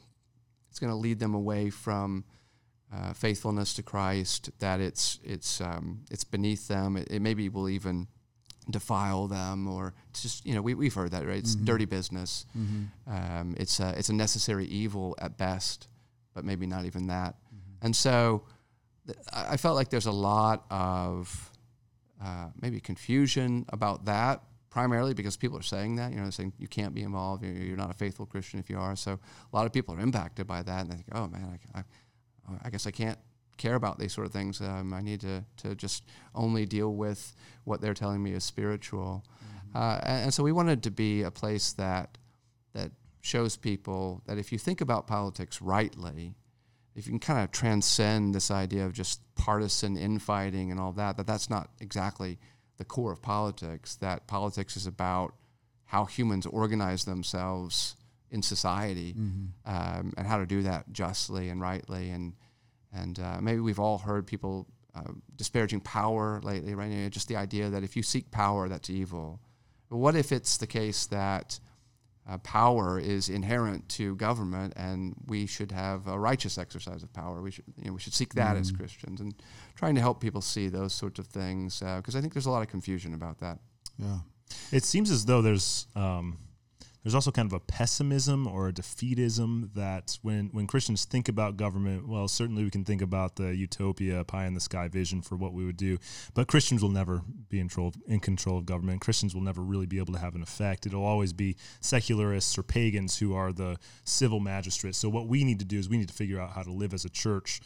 It's 0.70 0.80
going 0.80 0.92
to 0.92 0.98
lead 0.98 1.20
them 1.20 1.36
away 1.36 1.70
from 1.70 2.24
uh, 2.92 3.14
faithfulness 3.14 3.74
to 3.76 3.84
christ 3.84 4.50
that 4.60 4.80
it's 4.80 5.20
it's 5.24 5.62
um, 5.62 6.02
it's 6.12 6.24
beneath 6.24 6.68
them. 6.68 6.98
It, 6.98 7.10
it 7.12 7.22
maybe 7.22 7.50
will 7.50 7.70
even 7.70 8.08
defile 8.70 9.28
them 9.28 9.68
or 9.68 9.94
it's 10.10 10.22
just 10.22 10.46
you 10.46 10.56
know 10.56 10.62
we, 10.62 10.74
we've 10.74 10.94
heard 10.94 11.12
that 11.12 11.26
right? 11.28 11.38
It's 11.38 11.56
dirty 11.56 11.86
business. 11.86 12.46
Um, 13.08 13.56
it's 13.58 13.80
a, 13.80 13.94
it's 13.98 14.10
a 14.10 14.14
necessary 14.14 14.66
evil 14.66 15.16
at 15.20 15.38
best 15.38 15.88
but 16.34 16.44
maybe 16.46 16.66
not 16.66 16.86
even 16.86 17.08
that. 17.08 17.36
And 17.82 17.96
so 17.96 18.44
th- 19.06 19.18
I 19.32 19.54
I 19.54 19.58
felt 19.58 19.76
like 19.76 19.90
there's 19.90 20.08
a 20.08 20.12
lot 20.12 20.66
of 20.70 21.52
uh, 22.24 22.48
maybe 22.62 22.80
confusion 22.80 23.66
about 23.70 24.06
that, 24.06 24.42
primarily 24.74 25.14
because 25.14 25.38
people 25.38 25.56
are 25.56 25.62
saying 25.62 25.98
that. 25.98 26.10
You 26.10 26.18
know, 26.18 26.24
they're 26.24 26.32
saying 26.32 26.54
you 26.58 26.68
can't 26.68 26.96
be 26.96 27.04
involved. 27.04 27.44
You're, 27.44 27.78
not 27.78 27.92
a 27.92 27.94
faithful 27.94 28.26
Christian 28.26 28.60
if 28.60 28.72
you 28.72 28.80
are. 28.80 28.96
So 28.96 29.12
a 29.12 29.56
lot 29.56 29.68
of 29.68 29.72
people 29.72 29.94
are 29.94 30.00
impacted 30.00 30.48
by 30.48 30.64
that, 30.64 30.82
and 30.82 30.90
they 30.90 30.96
think, 30.96 31.10
oh 31.14 31.28
man, 31.28 31.60
I, 31.76 31.80
I, 31.80 31.84
I 32.66 32.70
guess 32.72 32.88
I 32.88 32.92
can't 32.92 33.20
care 33.58 33.76
about 33.76 34.00
these 34.00 34.14
sort 34.14 34.26
of 34.26 34.34
things. 34.34 34.62
Um, 34.62 34.92
I 34.92 35.02
need 35.02 35.22
to 35.22 35.46
to 35.58 35.76
just 35.76 36.06
only 36.34 36.66
deal 36.66 36.96
with 36.96 37.36
what 37.66 37.82
they're 37.82 37.94
telling 37.94 38.24
me 38.24 38.32
is 38.34 38.44
spiritual. 38.44 39.24
Uh, 39.76 40.00
and, 40.02 40.24
and 40.24 40.34
so 40.34 40.42
we 40.42 40.52
wanted 40.52 40.82
to 40.84 40.92
be 40.92 41.22
a 41.22 41.30
place 41.30 41.74
that 41.74 42.18
that 42.74 42.90
shows 43.22 43.56
people 43.56 44.24
that 44.26 44.40
if 44.40 44.52
you 44.52 44.58
think 44.58 44.82
about 44.82 45.06
politics 45.06 45.62
rightly, 45.62 46.34
if 46.96 47.06
you 47.06 47.12
can 47.12 47.20
kind 47.20 47.44
of 47.44 47.52
transcend 47.52 48.34
this 48.34 48.50
idea 48.50 48.88
of 48.88 48.94
just 48.94 49.22
partisan 49.36 49.98
infighting 49.98 50.72
and 50.72 50.80
all 50.80 50.94
that, 50.94 51.18
that 51.18 51.28
that's 51.28 51.48
not 51.48 51.70
exactly 51.80 52.40
the 52.84 52.90
core 52.96 53.12
of 53.12 53.22
politics. 53.22 53.96
That 53.96 54.28
politics 54.28 54.76
is 54.76 54.86
about 54.88 55.34
how 55.86 56.06
humans 56.06 56.46
organize 56.46 57.06
themselves 57.06 57.96
in 58.30 58.42
society 58.42 59.14
um, 59.66 60.14
and 60.18 60.28
how 60.28 60.38
to 60.40 60.46
do 60.46 60.64
that 60.64 60.92
justly 60.92 61.50
and 61.50 61.62
rightly. 61.62 62.10
And 62.10 62.34
and 62.92 63.20
uh, 63.20 63.40
maybe 63.42 63.62
we've 63.62 63.80
all 63.80 64.00
heard 64.00 64.28
people 64.28 64.68
uh, 64.96 65.14
disparaging 65.36 65.82
power 65.82 66.42
lately, 66.44 66.76
right? 66.76 66.92
You 66.92 67.04
know, 67.04 67.10
just 67.10 67.28
the 67.28 67.38
idea 67.38 67.70
that 67.70 67.84
if 67.84 67.96
you 67.96 68.04
seek 68.04 68.30
power, 68.32 68.68
that's 68.68 68.90
evil. 68.90 69.40
But 69.90 69.98
what 69.98 70.16
if 70.16 70.32
it's 70.32 70.58
the 70.58 70.68
case 70.68 71.08
that 71.08 71.60
uh, 72.30 72.38
power 72.40 73.00
is 73.00 73.30
inherent 73.30 73.88
to 73.90 74.16
government, 74.16 74.74
and 74.76 75.16
we 75.28 75.46
should 75.46 75.72
have 75.72 76.08
a 76.08 76.18
righteous 76.18 76.58
exercise 76.58 77.04
of 77.04 77.12
power. 77.14 77.42
We 77.42 77.52
should, 77.52 77.66
you 77.78 77.88
know, 77.88 77.94
we 77.94 78.00
should 78.00 78.14
seek 78.14 78.34
that 78.36 78.56
as 78.56 78.72
Christians, 78.72 79.20
and 79.20 79.34
trying 79.76 79.96
to 79.96 80.02
help 80.02 80.22
people 80.22 80.42
see 80.42 80.70
those 80.70 80.94
sorts 80.94 81.20
of 81.20 81.28
things 81.28 81.80
because 81.80 82.16
I 82.16 82.22
think 82.22 82.34
there's 82.34 82.46
a 82.46 82.52
lot 82.52 82.62
of 82.62 82.70
confusion 82.70 83.14
about 83.14 83.40
that. 83.40 83.60
Yeah. 83.98 84.20
It 84.72 84.84
seems 84.84 85.12
as 85.12 85.26
though 85.26 85.42
there's 85.42 85.88
um, 85.96 86.38
there's 87.04 87.16
also 87.16 87.32
kind 87.32 87.46
of 87.46 87.54
a 87.54 87.60
pessimism 87.60 88.48
or 88.48 88.70
a 88.70 88.74
defeatism 88.74 89.74
that 89.74 90.18
when 90.22 90.50
when 90.54 90.68
Christians 90.68 91.06
think 91.06 91.28
about 91.28 91.58
government, 91.58 92.08
well, 92.08 92.28
certainly 92.28 92.64
we 92.64 92.70
can 92.70 92.86
think 92.86 93.02
about 93.02 93.36
the 93.36 93.56
utopia, 93.56 94.24
pie 94.24 94.46
in 94.46 94.54
the 94.54 94.62
sky 94.62 94.88
vision 94.88 95.22
for 95.22 95.36
what 95.36 95.54
we 95.54 95.66
would 95.66 95.78
do, 95.78 95.98
but 96.34 96.48
Christians 96.48 96.82
will 96.82 96.90
never 96.90 97.22
be 97.50 97.60
in 97.60 97.68
control 97.68 97.94
in 98.08 98.20
control 98.20 98.58
of 98.58 98.66
government. 98.66 99.02
Christians 99.02 99.36
will 99.36 99.42
never 99.42 99.62
really 99.62 99.86
be 99.86 100.00
able 100.00 100.14
to 100.14 100.20
have 100.20 100.36
an 100.36 100.42
effect. 100.42 100.86
It'll 100.86 101.06
always 101.06 101.34
be 101.34 101.58
secularists 101.82 102.58
or 102.58 102.64
pagans 102.64 103.18
who 103.18 103.36
are 103.36 103.52
the 103.52 103.78
civil 104.06 104.40
magistrates. 104.40 104.98
So 104.98 105.10
what 105.10 105.28
we 105.28 105.44
need 105.44 105.60
to 105.60 105.66
do 105.66 105.78
is 105.78 105.90
we 105.90 105.98
need 105.98 106.08
to 106.08 106.14
figure 106.14 106.40
out 106.40 106.52
how 106.52 106.64
to 106.64 106.72
live 106.72 106.94
as 106.94 107.04
a 107.04 107.10
church 107.10 107.60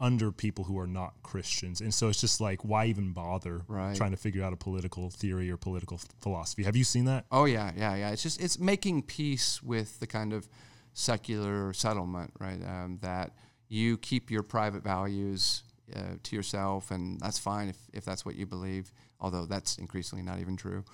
under 0.00 0.32
people 0.32 0.64
who 0.64 0.78
are 0.78 0.86
not 0.86 1.14
Christians. 1.22 1.80
And 1.80 1.94
so 1.94 2.08
it's 2.08 2.20
just 2.20 2.40
like, 2.40 2.64
why 2.64 2.86
even 2.86 3.12
bother 3.12 3.62
Right. 3.68 3.96
trying 3.96 4.10
to 4.10 4.16
figure 4.16 4.42
out 4.42 4.52
a 4.52 4.56
political 4.56 5.08
theory 5.10 5.50
or 5.50 5.56
political 5.56 6.00
philosophy? 6.20 6.64
Have 6.64 6.76
you 6.76 6.84
seen 6.84 7.04
that? 7.06 7.26
Oh 7.30 7.44
yeah, 7.44 7.72
yeah, 7.76 7.94
yeah. 7.94 8.10
It's 8.10 8.22
just 8.22 8.40
it's 8.40 8.58
making 8.58 9.02
peace 9.04 9.62
with 9.62 10.00
the 10.00 10.06
kind 10.06 10.32
of 10.32 10.48
secular 10.92 11.72
settlement, 11.72 12.32
right? 12.40 12.62
Um, 12.64 12.98
that 13.02 13.32
you 13.68 13.96
keep 13.98 14.30
your 14.30 14.42
private 14.42 14.82
values 14.82 15.62
uh, 15.94 16.14
to 16.22 16.36
yourself, 16.36 16.90
and 16.90 17.20
that's 17.20 17.38
fine 17.38 17.68
if, 17.68 17.76
if 17.92 18.04
that's 18.04 18.24
what 18.24 18.36
you 18.36 18.46
believe. 18.46 18.92
Although 19.20 19.46
that's 19.46 19.78
increasingly 19.78 20.22
not 20.24 20.38
even 20.40 20.56
true. 20.56 20.84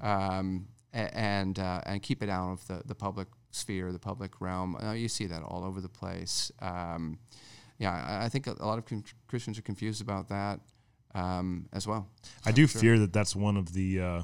Um, 0.00 0.68
and 0.92 1.58
uh, 1.58 1.80
and 1.86 2.02
keep 2.02 2.22
it 2.22 2.28
out 2.28 2.52
of 2.52 2.66
the, 2.66 2.82
the 2.84 2.94
public 2.94 3.28
sphere, 3.50 3.92
the 3.92 3.98
public 3.98 4.40
realm. 4.40 4.76
Uh, 4.76 4.92
you 4.92 5.08
see 5.08 5.26
that 5.26 5.42
all 5.42 5.64
over 5.64 5.80
the 5.80 5.88
place. 5.88 6.52
Um, 6.60 7.18
yeah, 7.82 8.20
I, 8.22 8.28
think 8.28 8.46
a, 8.46 8.54
lot 8.64 8.78
of 8.78 8.84
Christians 9.26 9.58
are 9.58 9.62
confused 9.62 10.00
about 10.00 10.28
that 10.28 10.60
um, 11.16 11.66
as 11.72 11.84
well. 11.84 12.08
I 12.46 12.52
do 12.52 12.68
fear 12.68 12.96
that 13.00 13.12
that's 13.12 13.34
one 13.34 13.56
of 13.56 13.72
the, 13.72 14.00
uh, 14.00 14.22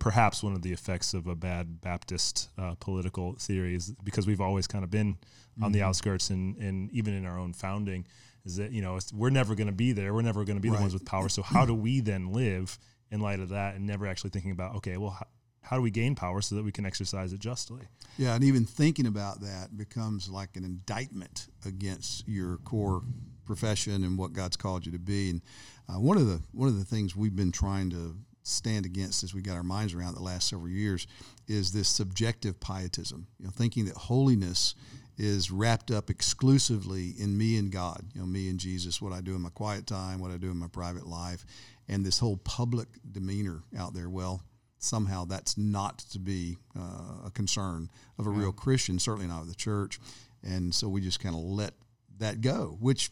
perhaps 0.00 0.42
one 0.42 0.54
of 0.54 0.62
the 0.62 0.72
effects 0.72 1.14
of 1.14 1.28
a 1.28 1.36
bad 1.36 1.80
Baptist 1.80 2.50
uh, 2.58 2.74
political 2.80 3.34
theory 3.34 3.76
is 3.76 3.94
because 4.02 4.26
we've 4.26 4.40
always 4.40 4.66
kind 4.66 4.82
of 4.82 4.90
been 4.90 5.16
on 5.62 5.70
the 5.70 5.82
outskirts 5.82 6.30
and, 6.30 6.56
and 6.56 6.90
even 6.90 7.14
in 7.14 7.24
our 7.24 7.38
own 7.38 7.52
founding 7.52 8.04
is 8.44 8.56
that, 8.56 8.72
you 8.72 8.82
know, 8.82 8.96
it's, 8.96 9.12
we're 9.12 9.30
never 9.30 9.54
going 9.54 9.68
to 9.68 9.72
be 9.72 9.92
there. 9.92 10.12
We're 10.12 10.22
never 10.22 10.44
going 10.44 10.56
to 10.56 10.60
be 10.60 10.68
the 10.68 10.80
ones 10.80 10.92
with 10.92 11.04
power. 11.04 11.28
So 11.28 11.42
how 11.42 11.64
do 11.66 11.74
we 11.74 12.00
then 12.00 12.32
live 12.32 12.76
in 13.12 13.20
light 13.20 13.38
of 13.38 13.50
that 13.50 13.76
and 13.76 13.86
never 13.86 14.08
actually 14.08 14.30
thinking 14.30 14.50
about, 14.50 14.74
okay, 14.76 14.96
well, 14.96 15.10
how, 15.10 15.26
how 15.64 15.76
do 15.76 15.82
we 15.82 15.90
gain 15.90 16.14
power 16.14 16.42
so 16.42 16.54
that 16.54 16.64
we 16.64 16.70
can 16.70 16.84
exercise 16.84 17.32
it 17.32 17.40
justly? 17.40 17.82
Yeah, 18.18 18.34
and 18.34 18.44
even 18.44 18.64
thinking 18.64 19.06
about 19.06 19.40
that 19.40 19.76
becomes 19.76 20.28
like 20.28 20.56
an 20.56 20.64
indictment 20.64 21.48
against 21.66 22.28
your 22.28 22.58
core 22.58 23.02
profession 23.46 24.04
and 24.04 24.18
what 24.18 24.34
God's 24.34 24.56
called 24.56 24.84
you 24.84 24.92
to 24.92 24.98
be. 24.98 25.30
And 25.30 25.42
uh, 25.88 25.98
one 25.98 26.18
of 26.18 26.26
the 26.26 26.42
one 26.52 26.68
of 26.68 26.78
the 26.78 26.84
things 26.84 27.16
we've 27.16 27.34
been 27.34 27.52
trying 27.52 27.90
to 27.90 28.14
stand 28.42 28.84
against 28.84 29.24
as 29.24 29.32
we 29.32 29.40
got 29.40 29.56
our 29.56 29.62
minds 29.62 29.94
around 29.94 30.14
the 30.14 30.22
last 30.22 30.48
several 30.48 30.68
years 30.68 31.06
is 31.48 31.72
this 31.72 31.88
subjective 31.88 32.60
pietism. 32.60 33.26
You 33.38 33.46
know, 33.46 33.50
thinking 33.50 33.86
that 33.86 33.96
holiness 33.96 34.74
is 35.16 35.50
wrapped 35.50 35.90
up 35.90 36.10
exclusively 36.10 37.14
in 37.18 37.38
me 37.38 37.56
and 37.56 37.70
God. 37.70 38.04
You 38.14 38.20
know, 38.20 38.26
me 38.26 38.50
and 38.50 38.60
Jesus, 38.60 39.00
what 39.00 39.14
I 39.14 39.22
do 39.22 39.34
in 39.34 39.40
my 39.40 39.48
quiet 39.48 39.86
time, 39.86 40.20
what 40.20 40.30
I 40.30 40.36
do 40.36 40.50
in 40.50 40.58
my 40.58 40.68
private 40.68 41.06
life, 41.06 41.46
and 41.88 42.04
this 42.04 42.18
whole 42.18 42.36
public 42.36 42.88
demeanor 43.10 43.62
out 43.78 43.94
there. 43.94 44.10
Well, 44.10 44.42
somehow 44.84 45.24
that's 45.24 45.56
not 45.58 45.98
to 45.98 46.18
be 46.18 46.56
uh, 46.78 47.26
a 47.26 47.30
concern 47.32 47.88
of 48.18 48.26
a 48.26 48.30
real 48.30 48.52
Christian, 48.52 48.98
certainly 48.98 49.26
not 49.26 49.42
of 49.42 49.48
the 49.48 49.54
church. 49.54 49.98
And 50.42 50.74
so 50.74 50.88
we 50.88 51.00
just 51.00 51.20
kind 51.20 51.34
of 51.34 51.40
let 51.40 51.74
that 52.18 52.40
go, 52.40 52.76
which 52.80 53.10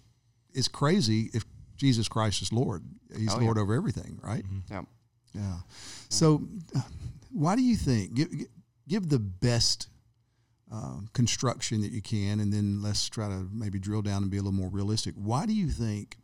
is 0.54 0.68
crazy 0.68 1.30
if 1.32 1.44
Jesus 1.76 2.08
Christ 2.08 2.42
is 2.42 2.52
Lord. 2.52 2.84
He's 3.16 3.32
Oh, 3.32 3.38
yeah. 3.38 3.44
Lord 3.44 3.58
over 3.58 3.74
everything, 3.74 4.18
right? 4.22 4.44
Yeah. 4.70 4.82
Yeah. 5.34 5.56
So, 6.08 6.42
uh, 6.76 6.82
why 7.30 7.56
do 7.56 7.62
you 7.62 7.76
think 7.76 8.14
give 8.14 8.28
give 8.86 9.08
the 9.08 9.18
best 9.18 9.88
um, 10.70 11.08
construction 11.12 11.82
that 11.82 11.92
you 11.92 12.00
can, 12.02 12.40
and 12.40 12.52
then 12.52 12.82
let's 12.82 13.08
try 13.08 13.28
to 13.28 13.46
maybe 13.52 13.78
drill 13.78 14.02
down 14.02 14.22
and 14.22 14.30
be 14.30 14.38
a 14.38 14.40
little 14.40 14.52
more 14.58 14.70
realistic. 14.70 15.14
Why 15.16 15.44
do 15.46 15.52
you 15.52 15.68
think 15.68 16.16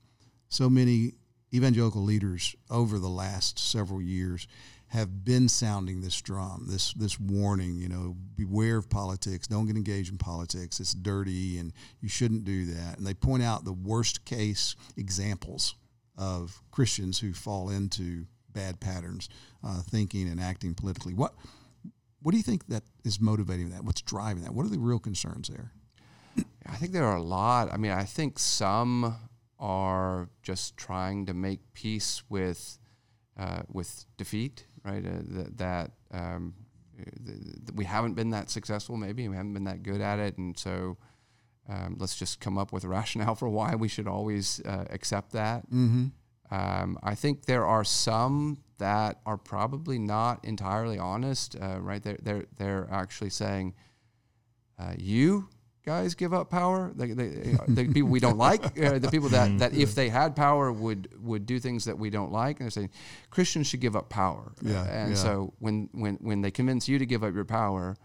so 0.48 0.70
many 0.70 1.12
evangelical 1.52 2.02
leaders 2.02 2.56
over 2.70 2.98
the 2.98 3.08
last 3.08 3.58
several 3.58 4.00
years 4.00 4.46
have 4.88 5.24
been 5.24 5.48
sounding 5.48 6.00
this 6.00 6.20
drum, 6.20 6.66
this 6.68 6.92
this 6.94 7.18
warning? 7.20 7.76
You 7.76 7.88
know, 7.88 8.16
beware 8.36 8.76
of 8.76 8.88
politics. 8.88 9.46
Don't 9.46 9.66
get 9.66 9.76
engaged 9.76 10.10
in 10.10 10.18
politics. 10.18 10.80
It's 10.80 10.94
dirty, 10.94 11.58
and 11.58 11.72
you 12.00 12.08
shouldn't 12.08 12.44
do 12.44 12.66
that. 12.66 12.98
And 12.98 13.06
they 13.06 13.14
point 13.14 13.42
out 13.42 13.64
the 13.64 13.72
worst 13.72 14.24
case 14.24 14.76
examples 14.96 15.74
of 16.16 16.62
Christians 16.70 17.18
who 17.18 17.32
fall 17.32 17.70
into 17.70 18.26
bad 18.52 18.80
patterns, 18.80 19.28
uh, 19.62 19.82
thinking 19.82 20.28
and 20.28 20.40
acting 20.40 20.74
politically. 20.74 21.14
What 21.14 21.34
what 22.20 22.32
do 22.32 22.36
you 22.36 22.42
think 22.42 22.66
that 22.66 22.82
is 23.04 23.20
motivating 23.20 23.70
that? 23.70 23.84
What's 23.84 24.02
driving 24.02 24.42
that? 24.42 24.54
What 24.54 24.66
are 24.66 24.70
the 24.70 24.78
real 24.78 24.98
concerns 24.98 25.48
there? 25.48 25.72
I 26.66 26.76
think 26.76 26.92
there 26.92 27.04
are 27.04 27.16
a 27.16 27.22
lot. 27.22 27.72
I 27.72 27.76
mean, 27.76 27.92
I 27.92 28.04
think 28.04 28.38
some 28.38 29.16
are 29.58 30.28
just 30.42 30.76
trying 30.76 31.26
to 31.26 31.34
make 31.34 31.60
peace 31.72 32.22
with 32.28 32.78
uh, 33.38 33.62
with 33.72 34.04
defeat, 34.16 34.66
right? 34.88 35.04
Uh, 35.04 35.22
that 35.28 35.58
that 35.58 35.90
um, 36.10 36.54
th- 36.96 37.36
th- 37.36 37.74
we 37.74 37.84
haven't 37.84 38.14
been 38.14 38.30
that 38.30 38.50
successful. 38.50 38.96
Maybe 38.96 39.28
we 39.28 39.36
haven't 39.36 39.54
been 39.54 39.64
that 39.64 39.82
good 39.82 40.00
at 40.00 40.18
it, 40.18 40.38
and 40.38 40.58
so 40.58 40.96
um, 41.68 41.96
let's 41.98 42.16
just 42.16 42.40
come 42.40 42.56
up 42.58 42.72
with 42.72 42.84
a 42.84 42.88
rationale 42.98 43.34
for 43.34 43.48
why 43.48 43.74
we 43.74 43.88
should 43.88 44.08
always 44.08 44.60
uh, 44.64 44.84
accept 44.90 45.32
that. 45.32 45.68
Mm-hmm. 45.70 46.06
Um, 46.50 46.98
I 47.02 47.14
think 47.14 47.44
there 47.44 47.66
are 47.66 47.84
some 47.84 48.58
that 48.78 49.20
are 49.26 49.36
probably 49.36 49.98
not 49.98 50.44
entirely 50.44 50.98
honest, 50.98 51.56
uh, 51.60 51.78
right? 51.80 52.02
They're, 52.02 52.18
they're, 52.22 52.44
they're 52.56 52.88
actually 52.90 53.30
saying, 53.30 53.74
uh, 54.78 54.94
you 54.96 55.48
guys 55.88 56.14
give 56.14 56.34
up 56.34 56.50
power. 56.50 56.92
The, 56.94 57.06
the, 57.06 57.58
the 57.68 57.84
people 57.86 58.10
we 58.10 58.20
don't 58.20 58.36
like, 58.36 58.62
uh, 58.78 58.98
the 58.98 59.08
people 59.16 59.30
that, 59.30 59.58
that 59.58 59.72
if 59.72 59.94
they 59.94 60.10
had 60.10 60.36
power 60.36 60.70
would, 60.70 61.08
would 61.22 61.46
do 61.46 61.58
things 61.58 61.86
that 61.86 61.98
we 61.98 62.10
don't 62.10 62.30
like. 62.30 62.60
And 62.60 62.66
they're 62.66 62.70
saying 62.70 62.90
Christians 63.30 63.66
should 63.68 63.80
give 63.80 63.96
up 63.96 64.10
power. 64.10 64.52
Yeah, 64.60 64.84
and 64.84 65.10
yeah. 65.10 65.16
so 65.16 65.54
when, 65.60 65.88
when, 65.92 66.16
when 66.16 66.42
they 66.42 66.50
convince 66.50 66.88
you 66.88 66.98
to 66.98 67.06
give 67.06 67.24
up 67.24 67.34
your 67.34 67.46
power, 67.46 67.96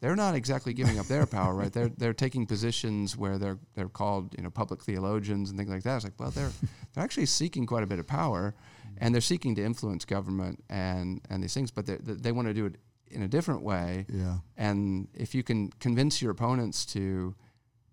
they're 0.00 0.14
not 0.14 0.36
exactly 0.36 0.72
giving 0.72 1.00
up 1.00 1.06
their 1.06 1.26
power, 1.26 1.52
right? 1.54 1.72
They're 1.72 1.88
they're 1.88 2.14
taking 2.14 2.46
positions 2.46 3.16
where 3.16 3.36
they're 3.36 3.58
they're 3.74 3.88
called 3.88 4.32
you 4.36 4.44
know 4.44 4.50
public 4.50 4.80
theologians 4.84 5.50
and 5.50 5.58
things 5.58 5.70
like 5.70 5.82
that. 5.82 5.96
It's 5.96 6.04
like 6.04 6.20
well 6.20 6.30
they're 6.30 6.52
they're 6.94 7.02
actually 7.02 7.26
seeking 7.26 7.66
quite 7.66 7.82
a 7.82 7.86
bit 7.86 7.98
of 7.98 8.06
power, 8.06 8.54
and 8.98 9.12
they're 9.12 9.20
seeking 9.20 9.56
to 9.56 9.64
influence 9.64 10.04
government 10.04 10.62
and 10.70 11.20
and 11.30 11.42
these 11.42 11.52
things, 11.52 11.72
but 11.72 11.84
they 11.86 11.96
they 11.96 12.30
want 12.30 12.46
to 12.46 12.54
do 12.54 12.66
it 12.66 12.76
in 13.10 13.22
a 13.22 13.28
different 13.28 13.62
way. 13.62 14.06
Yeah. 14.08 14.38
And 14.56 15.08
if 15.14 15.34
you 15.34 15.42
can 15.42 15.70
convince 15.80 16.20
your 16.22 16.30
opponents 16.30 16.86
to 16.86 17.34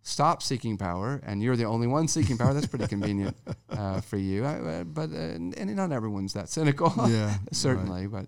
stop 0.05 0.43
seeking 0.43 0.77
power, 0.77 1.19
and 1.25 1.41
you're 1.41 1.55
the 1.55 1.65
only 1.65 1.87
one 1.87 2.07
seeking 2.07 2.37
power, 2.37 2.53
that's 2.53 2.67
pretty 2.67 2.87
convenient 2.87 3.35
uh, 3.69 4.01
for 4.01 4.17
you. 4.17 4.45
I, 4.45 4.59
uh, 4.59 4.83
but 4.83 5.09
uh, 5.11 5.35
and 5.57 5.75
not 5.75 5.91
everyone's 5.91 6.33
that 6.33 6.47
cynical, 6.47 6.93
Yeah, 7.09 7.35
certainly. 7.51 8.07
But 8.07 8.27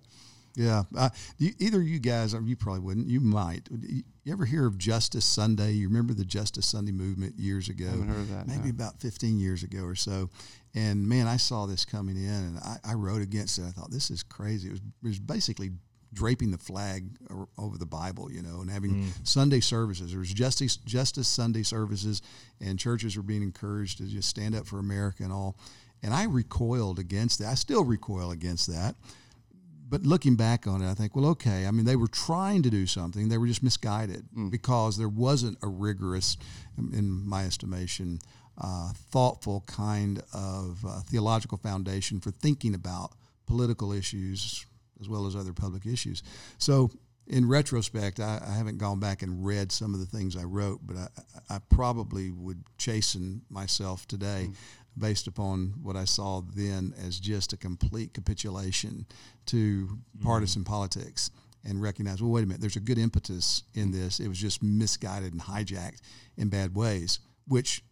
Yeah, 0.56 0.84
uh, 0.98 1.10
you, 1.38 1.54
either 1.60 1.82
you 1.82 2.00
guys, 2.00 2.34
or 2.34 2.42
you 2.42 2.56
probably 2.56 2.82
wouldn't. 2.82 3.08
You 3.08 3.22
might. 3.22 3.70
You 3.72 4.34
ever 4.34 4.44
hear 4.44 4.66
of 4.66 4.78
Justice 4.78 5.24
Sunday? 5.24 5.74
You 5.74 5.88
remember 5.88 6.14
the 6.14 6.26
Justice 6.26 6.68
Sunday 6.68 6.92
movement 6.92 7.38
years 7.38 7.70
ago? 7.70 7.86
I 7.86 7.92
haven't 7.92 8.10
heard 8.10 8.20
of 8.20 8.30
that. 8.32 8.48
Maybe 8.48 8.70
no. 8.70 8.70
about 8.72 9.00
15 9.00 9.40
years 9.40 9.64
ago 9.64 9.84
or 9.84 9.96
so. 9.96 10.30
And 10.74 11.08
man, 11.08 11.28
I 11.28 11.38
saw 11.38 11.66
this 11.66 11.86
coming 11.86 12.18
in, 12.18 12.30
and 12.30 12.58
I, 12.58 12.78
I 12.84 12.94
wrote 12.96 13.22
against 13.22 13.58
it. 13.60 13.66
I 13.66 13.72
thought 13.72 13.92
this 13.92 14.12
is 14.12 14.24
crazy. 14.24 14.68
It 14.68 14.72
was, 14.72 14.82
it 14.82 15.08
was 15.08 15.20
basically 15.20 15.72
draping 16.14 16.52
the 16.52 16.58
flag 16.58 17.10
over 17.58 17.78
the 17.78 17.86
Bible, 17.86 18.32
you 18.32 18.42
know, 18.42 18.62
and 18.62 18.70
having 18.70 19.12
Sunday 19.24 19.60
services. 19.60 20.12
There 20.12 20.20
was 20.20 20.34
Justice 20.34 20.78
Justice 20.78 21.28
Sunday 21.28 21.64
services, 21.64 22.22
and 22.62 22.80
churches 22.80 23.18
were 23.18 23.24
being 23.24 23.44
encouraged 23.44 23.98
to 24.00 24.06
just 24.06 24.30
stand 24.30 24.56
up 24.56 24.66
for 24.66 24.80
America 24.80 25.24
and 25.24 25.34
all. 25.34 25.58
And 26.04 26.14
I 26.14 26.26
recoiled 26.26 27.00
against 27.00 27.40
that. 27.40 27.48
I 27.48 27.56
still 27.56 27.84
recoil 27.84 28.32
against 28.32 28.68
that 28.68 28.96
but 29.90 30.04
looking 30.04 30.36
back 30.36 30.68
on 30.68 30.82
it, 30.82 30.90
I 30.90 30.94
think, 30.94 31.16
well, 31.16 31.28
okay. 31.28 31.66
I 31.66 31.72
mean, 31.72 31.86
they 31.86 31.96
were 31.96 32.08
trying 32.08 32.62
to 32.64 32.70
do 32.70 32.86
something; 32.86 33.30
they 33.30 33.38
were 33.38 33.48
just 33.48 33.64
misguided 33.64 34.26
because 34.50 34.98
there 34.98 35.10
wasn't 35.10 35.58
a 35.62 35.68
rigorous, 35.68 36.38
in 36.78 37.26
my 37.28 37.46
estimation, 37.46 38.20
uh, 38.58 38.92
thoughtful 39.12 39.64
kind 39.68 40.22
of 40.34 40.84
uh, 40.86 41.00
theological 41.02 41.58
foundation 41.58 42.20
for 42.20 42.32
thinking 42.32 42.76
about 42.76 43.14
political 43.46 43.94
issues 43.94 44.66
as 45.00 45.10
well 45.10 45.26
as 45.26 45.36
other 45.36 45.54
public 45.54 45.86
issues. 45.86 46.24
So, 46.58 46.92
in 47.28 47.48
retrospect, 47.48 48.20
I, 48.20 48.42
I 48.46 48.54
haven't 48.54 48.78
gone 48.78 49.00
back 49.00 49.22
and 49.22 49.46
read 49.46 49.72
some 49.72 49.94
of 49.94 50.00
the 50.00 50.06
things 50.06 50.38
I 50.38 50.44
wrote, 50.44 50.80
but 50.84 50.96
I, 50.96 51.56
I 51.56 51.60
probably 51.70 52.32
would 52.32 52.64
chasten 52.78 53.42
myself 53.50 54.08
today 54.08 54.48
mm. 54.50 54.56
based 54.98 55.28
upon 55.28 55.74
what 55.82 55.98
I 55.98 56.06
saw 56.06 56.42
then 56.56 56.94
as 57.06 57.20
just 57.20 57.52
a 57.52 57.58
complete 57.58 58.14
capitulation 58.14 59.06
to 59.48 59.98
partisan 60.24 60.62
mm. 60.62 60.68
politics 60.68 61.30
and 61.66 61.82
recognize, 61.82 62.22
well, 62.22 62.32
wait 62.32 62.46
a 62.46 62.48
minute, 62.48 62.62
there's 62.62 62.78
a 62.78 62.82
good 62.82 62.98
impetus 62.98 63.64
in 63.74 63.90
mm. 63.90 63.94
this. 63.94 64.22
It 64.22 64.30
was 64.30 64.40
just 64.40 64.64
misguided 64.64 65.34
and 65.34 65.42
hijacked 65.42 66.00
in 66.38 66.48
bad 66.48 66.76
ways, 66.76 67.20
which 67.46 67.84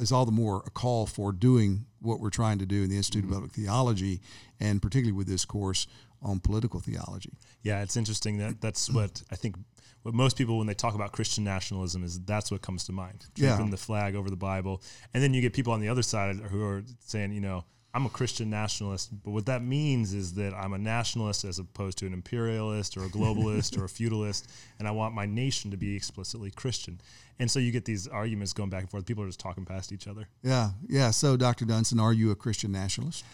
is 0.00 0.12
all 0.12 0.24
the 0.24 0.32
more 0.32 0.62
a 0.66 0.70
call 0.70 1.06
for 1.06 1.32
doing 1.32 1.86
what 2.00 2.20
we're 2.20 2.30
trying 2.30 2.58
to 2.58 2.66
do 2.66 2.82
in 2.82 2.90
the 2.90 2.96
Institute 2.96 3.24
of 3.24 3.30
mm-hmm. 3.30 3.34
Public 3.34 3.52
Theology, 3.52 4.20
and 4.60 4.80
particularly 4.80 5.16
with 5.16 5.26
this 5.26 5.44
course 5.44 5.86
on 6.22 6.40
political 6.40 6.80
theology. 6.80 7.32
Yeah, 7.62 7.82
it's 7.82 7.96
interesting 7.96 8.38
that 8.38 8.60
that's 8.60 8.90
what 8.92 9.22
I 9.30 9.36
think. 9.36 9.56
What 10.02 10.14
most 10.14 10.38
people, 10.38 10.58
when 10.58 10.68
they 10.68 10.74
talk 10.74 10.94
about 10.94 11.10
Christian 11.10 11.42
nationalism, 11.42 12.04
is 12.04 12.20
that's 12.20 12.52
what 12.52 12.62
comes 12.62 12.84
to 12.84 12.92
mind. 12.92 13.26
Yeah. 13.34 13.60
The 13.68 13.76
flag 13.76 14.14
over 14.14 14.30
the 14.30 14.36
Bible, 14.36 14.80
and 15.12 15.20
then 15.20 15.34
you 15.34 15.42
get 15.42 15.52
people 15.52 15.72
on 15.72 15.80
the 15.80 15.88
other 15.88 16.02
side 16.02 16.36
who 16.36 16.64
are 16.64 16.84
saying, 17.00 17.32
you 17.32 17.40
know, 17.40 17.64
I'm 17.94 18.06
a 18.06 18.10
Christian 18.10 18.48
nationalist, 18.48 19.10
but 19.24 19.30
what 19.30 19.46
that 19.46 19.62
means 19.62 20.12
is 20.12 20.34
that 20.34 20.52
I'm 20.54 20.72
a 20.74 20.78
nationalist 20.78 21.44
as 21.44 21.58
opposed 21.58 21.98
to 21.98 22.06
an 22.06 22.12
imperialist 22.12 22.96
or 22.96 23.04
a 23.04 23.08
globalist 23.08 23.76
or 23.76 23.84
a 23.84 23.88
feudalist, 23.98 24.50
and 24.78 24.86
I 24.86 24.90
want 24.90 25.14
my 25.14 25.26
nation 25.26 25.70
to 25.70 25.76
be 25.76 25.96
explicitly 25.96 26.50
Christian. 26.50 27.00
And 27.38 27.50
so 27.50 27.58
you 27.58 27.72
get 27.72 27.86
these 27.86 28.06
arguments 28.06 28.52
going 28.52 28.68
back 28.68 28.82
and 28.82 28.90
forth. 28.90 29.06
People 29.06 29.24
are 29.24 29.28
just 29.28 29.40
talking 29.40 29.64
past 29.64 29.92
each 29.92 30.06
other. 30.06 30.28
Yeah, 30.42 30.70
yeah. 30.86 31.10
So, 31.10 31.36
Dr. 31.36 31.64
Dunson, 31.64 32.00
are 32.00 32.12
you 32.12 32.30
a 32.30 32.36
Christian 32.36 32.72
nationalist? 32.72 33.24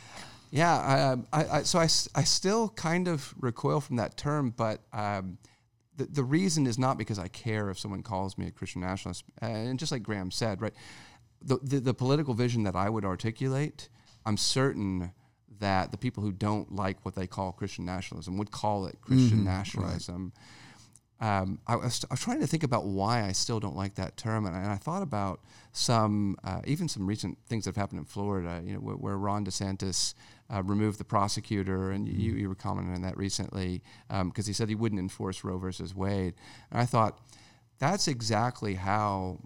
Yeah, 0.54 0.78
I, 0.78 1.00
um, 1.02 1.26
I, 1.32 1.44
I, 1.46 1.62
so 1.64 1.80
I, 1.80 1.88
I 2.14 2.22
still 2.22 2.68
kind 2.68 3.08
of 3.08 3.34
recoil 3.40 3.80
from 3.80 3.96
that 3.96 4.16
term, 4.16 4.50
but 4.56 4.82
um, 4.92 5.36
the, 5.96 6.04
the 6.04 6.22
reason 6.22 6.68
is 6.68 6.78
not 6.78 6.96
because 6.96 7.18
I 7.18 7.26
care 7.26 7.70
if 7.70 7.78
someone 7.80 8.04
calls 8.04 8.38
me 8.38 8.46
a 8.46 8.52
Christian 8.52 8.82
nationalist. 8.82 9.24
And 9.40 9.80
just 9.80 9.90
like 9.90 10.04
Graham 10.04 10.30
said, 10.30 10.62
right, 10.62 10.72
the, 11.42 11.58
the, 11.60 11.80
the 11.80 11.92
political 11.92 12.34
vision 12.34 12.62
that 12.62 12.76
I 12.76 12.88
would 12.88 13.04
articulate, 13.04 13.88
I'm 14.24 14.36
certain 14.36 15.10
that 15.58 15.90
the 15.90 15.98
people 15.98 16.22
who 16.22 16.30
don't 16.30 16.72
like 16.72 17.04
what 17.04 17.16
they 17.16 17.26
call 17.26 17.50
Christian 17.50 17.84
nationalism 17.84 18.38
would 18.38 18.52
call 18.52 18.86
it 18.86 19.00
Christian 19.00 19.42
nationalism. 19.44 20.32
Um, 21.20 21.58
I, 21.66 21.74
was, 21.74 22.04
I 22.08 22.14
was 22.14 22.20
trying 22.20 22.40
to 22.40 22.46
think 22.46 22.62
about 22.62 22.86
why 22.86 23.24
I 23.24 23.32
still 23.32 23.58
don't 23.58 23.76
like 23.76 23.96
that 23.96 24.16
term, 24.16 24.46
and 24.46 24.54
I, 24.54 24.60
and 24.60 24.70
I 24.70 24.76
thought 24.76 25.02
about 25.02 25.40
some, 25.72 26.36
uh, 26.44 26.60
even 26.64 26.86
some 26.88 27.08
recent 27.08 27.38
things 27.48 27.64
that 27.64 27.70
have 27.70 27.76
happened 27.76 27.98
in 27.98 28.04
Florida. 28.04 28.62
You 28.64 28.74
know, 28.74 28.78
where, 28.80 28.96
where 28.96 29.18
Ron 29.18 29.44
DeSantis 29.44 30.14
uh, 30.52 30.62
removed 30.62 30.98
the 30.98 31.04
prosecutor, 31.04 31.90
and 31.90 32.06
you, 32.06 32.32
you 32.34 32.48
were 32.48 32.54
commenting 32.54 32.94
on 32.94 33.02
that 33.02 33.16
recently 33.16 33.82
because 34.24 34.46
he 34.46 34.52
said 34.52 34.68
he 34.68 34.74
wouldn't 34.74 35.00
enforce 35.00 35.44
Roe 35.44 35.58
versus 35.58 35.94
Wade. 35.94 36.34
And 36.70 36.80
I 36.80 36.84
thought 36.86 37.18
that's 37.78 38.08
exactly 38.08 38.74
how 38.74 39.40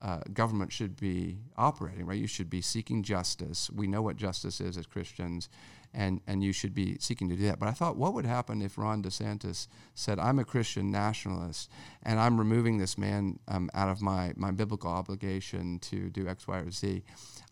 uh, 0.00 0.20
government 0.32 0.70
should 0.70 0.96
be 0.96 1.38
operating, 1.56 2.04
right? 2.04 2.18
You 2.18 2.26
should 2.26 2.50
be 2.50 2.60
seeking 2.60 3.02
justice. 3.02 3.70
We 3.70 3.86
know 3.86 4.02
what 4.02 4.16
justice 4.16 4.60
is 4.60 4.76
as 4.76 4.86
Christians, 4.86 5.48
and, 5.94 6.20
and 6.26 6.44
you 6.44 6.52
should 6.52 6.74
be 6.74 6.98
seeking 7.00 7.30
to 7.30 7.36
do 7.36 7.46
that. 7.46 7.58
But 7.58 7.68
I 7.68 7.72
thought, 7.72 7.96
what 7.96 8.12
would 8.12 8.26
happen 8.26 8.60
if 8.60 8.76
Ron 8.76 9.02
DeSantis 9.02 9.66
said, 9.94 10.18
I'm 10.18 10.38
a 10.38 10.44
Christian 10.44 10.90
nationalist, 10.90 11.70
and 12.02 12.20
I'm 12.20 12.36
removing 12.36 12.76
this 12.76 12.98
man 12.98 13.38
um, 13.48 13.70
out 13.72 13.88
of 13.88 14.02
my, 14.02 14.34
my 14.36 14.50
biblical 14.50 14.90
obligation 14.90 15.78
to 15.80 16.10
do 16.10 16.28
X, 16.28 16.46
Y, 16.46 16.58
or 16.58 16.70
Z? 16.70 17.02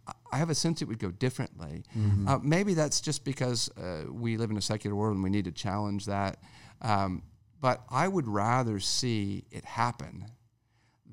I- 0.06 0.36
have 0.38 0.50
a 0.50 0.54
sense 0.54 0.80
it 0.82 0.88
would 0.88 0.98
go 0.98 1.10
differently. 1.10 1.84
Uh, 2.26 2.38
maybe 2.42 2.74
that's 2.74 3.00
just 3.00 3.24
because 3.24 3.68
uh, 3.76 4.04
we 4.10 4.36
live 4.36 4.50
in 4.50 4.56
a 4.56 4.62
secular 4.62 4.96
world 4.96 5.14
and 5.14 5.22
we 5.22 5.30
need 5.30 5.44
to 5.44 5.52
challenge 5.52 6.06
that. 6.06 6.38
Um, 6.80 7.22
but 7.60 7.82
I 7.90 8.08
would 8.08 8.26
rather 8.26 8.80
see 8.80 9.44
it 9.50 9.64
happen 9.64 10.24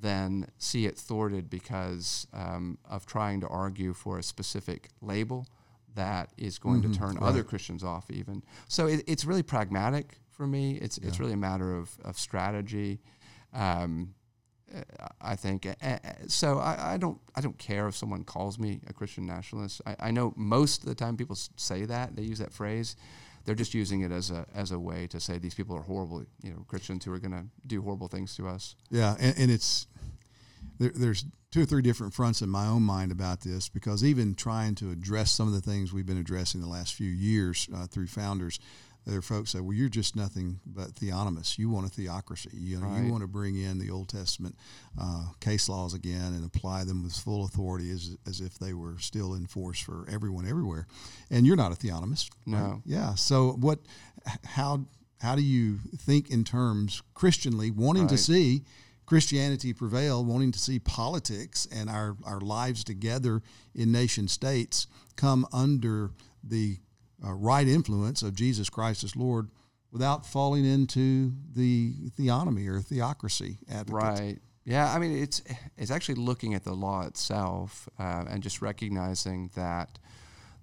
than 0.01 0.47
see 0.57 0.85
it 0.85 0.97
thwarted 0.97 1.49
because 1.49 2.25
um, 2.33 2.77
of 2.85 3.05
trying 3.05 3.41
to 3.41 3.47
argue 3.47 3.93
for 3.93 4.17
a 4.17 4.23
specific 4.23 4.89
label 5.01 5.45
that 5.95 6.29
is 6.37 6.57
going 6.57 6.81
to 6.83 6.87
turn 6.97 7.17
other 7.21 7.43
Christians 7.43 7.83
off, 7.83 8.09
even. 8.09 8.41
So 8.67 8.87
it, 8.87 9.03
it's 9.07 9.25
really 9.25 9.43
pragmatic 9.43 10.17
for 10.29 10.47
me. 10.47 10.75
It's 10.75 10.97
it's 10.99 11.19
really 11.19 11.33
a 11.33 11.37
matter 11.37 11.75
of 11.75 11.91
of 12.05 12.17
strategy. 12.17 13.01
Um, 13.53 14.13
I 15.21 15.35
think 15.35 15.67
so. 16.27 16.59
I, 16.59 16.93
I 16.93 16.97
don't. 16.97 17.19
I 17.35 17.41
don't 17.41 17.57
care 17.57 17.87
if 17.87 17.95
someone 17.95 18.23
calls 18.23 18.59
me 18.59 18.79
a 18.87 18.93
Christian 18.93 19.25
nationalist. 19.25 19.81
I, 19.85 19.95
I 19.99 20.11
know 20.11 20.33
most 20.35 20.83
of 20.83 20.89
the 20.89 20.95
time 20.95 21.17
people 21.17 21.35
say 21.35 21.85
that 21.85 22.15
they 22.15 22.23
use 22.23 22.39
that 22.39 22.53
phrase. 22.53 22.95
They're 23.45 23.55
just 23.55 23.73
using 23.73 24.01
it 24.01 24.11
as 24.11 24.31
a 24.31 24.45
as 24.53 24.71
a 24.71 24.79
way 24.79 25.07
to 25.07 25.19
say 25.19 25.37
these 25.37 25.55
people 25.55 25.75
are 25.75 25.81
horrible. 25.81 26.25
You 26.43 26.51
know, 26.51 26.65
Christians 26.67 27.05
who 27.05 27.13
are 27.13 27.19
going 27.19 27.31
to 27.31 27.45
do 27.65 27.81
horrible 27.81 28.07
things 28.07 28.35
to 28.35 28.47
us. 28.47 28.75
Yeah, 28.89 29.15
and, 29.19 29.37
and 29.37 29.51
it's 29.51 29.87
there, 30.79 30.91
there's 30.93 31.25
two 31.51 31.63
or 31.63 31.65
three 31.65 31.81
different 31.81 32.13
fronts 32.13 32.41
in 32.41 32.49
my 32.49 32.67
own 32.67 32.83
mind 32.83 33.11
about 33.11 33.41
this 33.41 33.69
because 33.69 34.03
even 34.03 34.35
trying 34.35 34.75
to 34.75 34.91
address 34.91 35.31
some 35.31 35.47
of 35.47 35.53
the 35.53 35.61
things 35.61 35.91
we've 35.91 36.05
been 36.05 36.17
addressing 36.17 36.61
the 36.61 36.67
last 36.67 36.93
few 36.93 37.09
years 37.09 37.67
uh, 37.75 37.87
through 37.87 38.07
founders, 38.07 38.59
there 39.05 39.17
are 39.17 39.21
folks 39.21 39.51
say, 39.51 39.59
"Well, 39.59 39.73
you're 39.75 39.89
just 39.89 40.15
nothing 40.15 40.59
but 40.65 40.95
theonomous. 40.95 41.57
You 41.57 41.69
want 41.69 41.87
a 41.87 41.89
theocracy. 41.89 42.49
You 42.53 42.79
know, 42.79 42.87
Right. 42.87 43.03
you 43.05 43.11
want 43.11 43.21
to 43.21 43.27
bring 43.27 43.55
in 43.55 43.79
the 43.79 43.89
Old 43.89 44.09
Testament 44.09 44.55
uh, 44.99 45.29
case 45.39 45.67
laws 45.69 45.93
again 45.93 46.33
and 46.33 46.45
apply 46.45 46.83
them 46.83 47.01
with 47.03 47.13
full 47.13 47.45
authority 47.45 47.89
as 47.91 48.17
as 48.27 48.39
if 48.41 48.59
they 48.59 48.73
were 48.73 48.97
still 48.99 49.33
in 49.33 49.47
force 49.47 49.79
for 49.79 50.05
everyone 50.09 50.47
everywhere. 50.47 50.85
And 51.31 51.47
you're 51.47 51.55
not 51.55 51.71
a 51.71 51.75
theonomist. 51.75 52.29
right? 52.45 52.59
No. 52.61 52.81
Yeah. 52.85 53.15
So 53.15 53.53
what? 53.53 53.79
How? 54.45 54.85
How 55.21 55.35
do 55.35 55.41
you 55.41 55.79
think 55.97 56.29
in 56.29 56.43
terms 56.45 57.01
Christianly, 57.13 57.71
wanting 57.71 58.07
to 58.07 58.17
see 58.17 58.63
Christianity 59.05 59.73
prevail, 59.73 60.23
wanting 60.23 60.51
to 60.53 60.59
see 60.59 60.79
politics 60.79 61.67
and 61.71 61.89
our, 61.89 62.15
our 62.23 62.39
lives 62.39 62.83
together 62.85 63.41
in 63.75 63.91
nation 63.91 64.27
states 64.27 64.87
come 65.17 65.45
under 65.51 66.11
the 66.43 66.77
uh, 67.25 67.33
right 67.33 67.67
influence 67.67 68.21
of 68.21 68.35
Jesus 68.35 68.69
Christ 68.69 69.03
as 69.03 69.15
Lord 69.15 69.49
without 69.91 70.25
falling 70.25 70.65
into 70.65 71.33
the 71.53 71.93
theonomy 72.17 72.67
or 72.67 72.81
theocracy 72.81 73.57
advocates. 73.69 74.19
Right. 74.19 74.39
Yeah. 74.65 74.93
I 74.93 74.99
mean, 74.99 75.17
it's 75.17 75.41
it's 75.77 75.91
actually 75.91 76.15
looking 76.15 76.53
at 76.53 76.63
the 76.63 76.73
law 76.73 77.05
itself 77.05 77.89
uh, 77.97 78.25
and 78.29 78.43
just 78.43 78.61
recognizing 78.61 79.49
that 79.55 79.97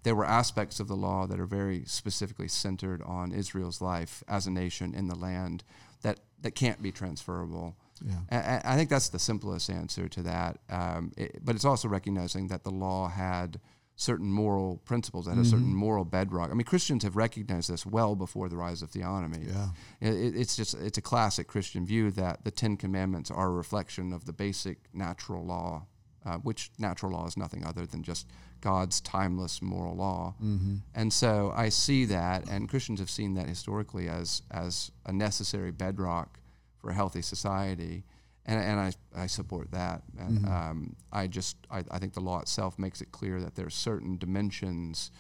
there 0.05 0.15
were 0.15 0.25
aspects 0.25 0.79
of 0.79 0.87
the 0.87 0.95
law 0.95 1.27
that 1.27 1.41
are 1.41 1.47
very 1.47 1.85
specifically 1.87 2.47
centered 2.47 3.03
on 3.03 3.33
Israel's 3.33 3.81
life 3.81 4.23
as 4.29 4.47
a 4.47 4.51
nation 4.51 4.95
in 4.95 5.09
the 5.09 5.17
land 5.17 5.65
that 6.03 6.21
that 6.43 6.53
can't 6.53 6.81
be 6.81 6.93
transferable. 6.93 7.77
Yeah. 8.05 8.19
And 8.29 8.63
I 8.65 8.77
think 8.77 8.91
that's 8.91 9.09
the 9.09 9.19
simplest 9.19 9.71
answer 9.71 10.09
to 10.09 10.23
that. 10.23 10.59
Um, 10.69 11.13
it, 11.17 11.45
but 11.45 11.55
it's 11.55 11.65
also 11.65 11.89
recognizing 11.89 12.49
that 12.49 12.63
the 12.63 12.71
law 12.71 13.09
had 13.09 13.59
certain 13.97 14.31
moral 14.31 14.77
principles, 14.85 15.25
that 15.25 15.33
Mm-hmm. 15.33 15.45
certain 15.45 15.75
moral 15.75 16.05
bedrock. 16.05 16.51
I 16.51 16.55
mean, 16.55 16.65
Christians 16.65 17.03
have 17.03 17.17
recognized 17.17 17.71
this 17.71 17.87
well 17.87 18.15
before 18.15 18.49
the 18.49 18.57
rise 18.57 18.83
of 18.83 18.91
theonomy. 18.91 19.49
Yeah. 19.49 19.69
It, 20.01 20.37
it's 20.37 20.55
just 20.55 20.75
it's 20.75 20.99
a 20.99 21.03
classic 21.03 21.47
Christian 21.47 21.87
view 21.87 22.11
that 22.13 22.45
the 22.45 22.51
Ten 22.51 22.77
Commandments 22.77 23.31
are 23.31 23.47
a 23.49 23.51
reflection 23.53 24.13
of 24.13 24.27
the 24.27 24.33
basic 24.33 24.79
natural 24.93 25.45
law, 25.47 25.87
uh, 26.27 26.37
which 26.39 26.71
natural 26.79 27.13
law 27.13 27.27
is 27.27 27.37
nothing 27.37 27.65
other 27.65 27.87
than 27.87 28.03
just 28.03 28.27
God's 28.61 29.01
timeless 29.01 29.63
moral 29.63 29.97
law. 29.97 30.35
Mm-hmm. 30.43 30.77
And 30.95 31.13
so 31.13 31.53
I 31.57 31.71
see 31.71 32.05
that, 32.07 32.49
and 32.51 32.69
Christians 32.69 33.01
have 33.01 33.11
seen 33.11 33.35
that 33.35 33.49
historically 33.49 34.09
as 34.09 34.43
as 34.51 34.91
a 35.07 35.13
necessary 35.13 35.71
bedrock 35.71 36.39
for 36.81 36.91
a 36.91 36.95
healthy 36.95 37.23
society. 37.23 38.05
And, 38.49 38.61
and 38.61 38.81
I, 38.81 38.93
I 39.17 39.27
support 39.27 39.73
that. 39.73 40.03
And 40.19 40.47
um, 40.47 40.97
I 41.13 41.27
just 41.27 41.57
I, 41.71 41.83
I 41.91 41.99
think 41.99 42.15
the 42.15 42.21
law 42.21 42.41
itself 42.41 42.79
makes 42.79 43.01
it 43.01 43.11
clear 43.11 43.41
that 43.41 43.57
there 43.57 43.67
are 43.67 43.71
certain 43.71 44.19
dimensions 44.19 45.11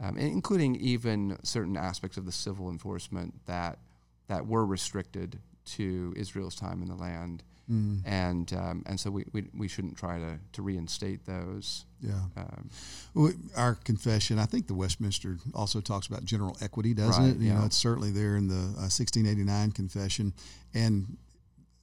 um, 0.00 0.16
including 0.16 0.76
even 0.76 1.38
certain 1.42 1.76
aspects 1.76 2.16
of 2.16 2.24
the 2.24 2.32
civil 2.32 2.70
enforcement 2.70 3.34
that 3.46 3.78
that 4.28 4.46
were 4.46 4.64
restricted 4.64 5.38
to 5.64 6.14
Israel's 6.16 6.54
time 6.54 6.82
in 6.82 6.88
the 6.88 6.94
land. 6.94 7.42
Mm. 7.70 8.00
And 8.06 8.52
um, 8.54 8.82
and 8.86 8.98
so 8.98 9.10
we, 9.10 9.26
we, 9.32 9.46
we 9.54 9.68
shouldn't 9.68 9.98
try 9.98 10.18
to, 10.18 10.38
to 10.52 10.62
reinstate 10.62 11.26
those. 11.26 11.84
Yeah. 12.00 12.12
Um, 12.36 12.70
well, 13.12 13.32
our 13.56 13.74
confession, 13.74 14.38
I 14.38 14.46
think 14.46 14.68
the 14.68 14.74
Westminster 14.74 15.36
also 15.52 15.80
talks 15.82 16.06
about 16.06 16.24
general 16.24 16.56
equity, 16.62 16.94
doesn't 16.94 17.22
right, 17.22 17.34
it? 17.34 17.38
You 17.38 17.48
yeah. 17.48 17.58
know, 17.58 17.66
it's 17.66 17.76
certainly 17.76 18.10
there 18.10 18.36
in 18.36 18.48
the 18.48 18.54
uh, 18.54 18.88
1689 18.88 19.72
confession. 19.72 20.32
And 20.72 21.18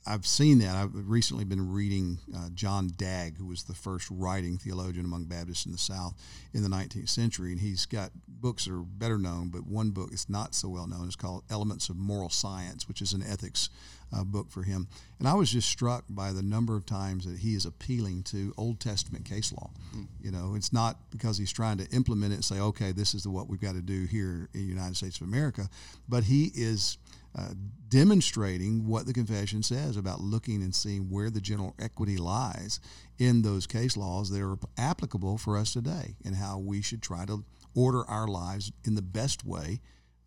I've 0.07 0.25
seen 0.27 0.59
that. 0.59 0.75
I've 0.75 1.09
recently 1.09 1.45
been 1.45 1.71
reading 1.71 2.19
uh, 2.35 2.49
John 2.53 2.91
Dagg, 2.95 3.37
who 3.37 3.47
was 3.47 3.63
the 3.63 3.73
first 3.73 4.07
writing 4.11 4.57
theologian 4.57 5.05
among 5.05 5.25
Baptists 5.25 5.65
in 5.65 5.71
the 5.71 5.77
South 5.77 6.13
in 6.53 6.61
the 6.61 6.69
19th 6.69 7.09
century, 7.09 7.51
and 7.51 7.59
he's 7.59 7.85
got 7.87 8.11
books 8.27 8.65
that 8.65 8.73
are 8.73 8.83
better 8.83 9.17
known, 9.17 9.49
but 9.49 9.65
one 9.65 9.89
book 9.91 10.13
is 10.13 10.29
not 10.29 10.53
so 10.53 10.69
well 10.69 10.87
known. 10.87 11.07
It's 11.07 11.15
called 11.15 11.43
Elements 11.49 11.89
of 11.89 11.97
Moral 11.97 12.29
Science, 12.29 12.87
which 12.87 13.01
is 13.01 13.13
an 13.13 13.23
ethics 13.23 13.69
uh, 14.15 14.23
book 14.23 14.49
for 14.49 14.63
him. 14.63 14.87
And 15.19 15.27
I 15.27 15.33
was 15.33 15.51
just 15.51 15.69
struck 15.69 16.03
by 16.09 16.31
the 16.31 16.43
number 16.43 16.75
of 16.75 16.85
times 16.85 17.25
that 17.25 17.39
he 17.39 17.55
is 17.55 17.65
appealing 17.65 18.23
to 18.23 18.53
Old 18.57 18.79
Testament 18.79 19.25
case 19.25 19.51
law. 19.51 19.69
Mm. 19.95 20.07
You 20.21 20.31
know, 20.31 20.53
it's 20.55 20.73
not 20.73 20.97
because 21.09 21.37
he's 21.37 21.51
trying 21.51 21.77
to 21.77 21.89
implement 21.89 22.33
it 22.33 22.35
and 22.35 22.45
say, 22.45 22.59
okay, 22.59 22.91
this 22.91 23.13
is 23.13 23.23
the, 23.23 23.29
what 23.29 23.49
we've 23.49 23.61
got 23.61 23.73
to 23.73 23.81
do 23.81 24.05
here 24.05 24.49
in 24.53 24.61
the 24.61 24.73
United 24.73 24.97
States 24.97 25.19
of 25.19 25.27
America, 25.27 25.69
but 26.07 26.25
he 26.25 26.51
is 26.53 26.97
uh, 27.37 27.49
demonstrating 27.89 28.87
what 28.87 29.05
the 29.05 29.13
confession 29.13 29.61
says 29.61 29.97
about 29.97 30.21
looking 30.21 30.61
and 30.63 30.73
seeing 30.73 31.09
where 31.09 31.29
the 31.29 31.41
general 31.41 31.75
equity 31.79 32.17
lies 32.17 32.79
in 33.19 33.41
those 33.41 33.67
case 33.67 33.95
laws 33.97 34.29
that 34.29 34.41
are 34.41 34.57
applicable 34.77 35.37
for 35.37 35.57
us 35.57 35.73
today 35.73 36.15
and 36.25 36.35
how 36.35 36.57
we 36.57 36.81
should 36.81 37.01
try 37.01 37.25
to 37.25 37.43
order 37.75 38.05
our 38.09 38.27
lives 38.27 38.71
in 38.85 38.95
the 38.95 39.01
best 39.01 39.45
way 39.45 39.79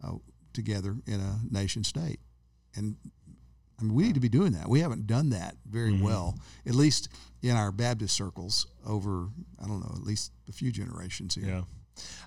uh, 0.04 0.12
together 0.52 0.96
in 1.06 1.20
a 1.20 1.40
nation 1.50 1.82
state. 1.82 2.20
And 2.74 2.96
I 3.78 3.84
mean, 3.84 3.94
we 3.94 4.04
need 4.04 4.14
to 4.14 4.20
be 4.20 4.28
doing 4.28 4.52
that. 4.52 4.68
We 4.68 4.80
haven't 4.80 5.06
done 5.06 5.30
that 5.30 5.56
very 5.68 5.92
mm-hmm. 5.92 6.04
well, 6.04 6.38
at 6.66 6.74
least 6.74 7.08
in 7.42 7.56
our 7.56 7.72
Baptist 7.72 8.16
circles 8.16 8.66
over, 8.86 9.28
I 9.62 9.66
don't 9.66 9.80
know, 9.80 9.92
at 9.94 10.02
least 10.02 10.32
a 10.48 10.52
few 10.52 10.72
generations 10.72 11.34
here. 11.34 11.46
Yeah. 11.46 11.62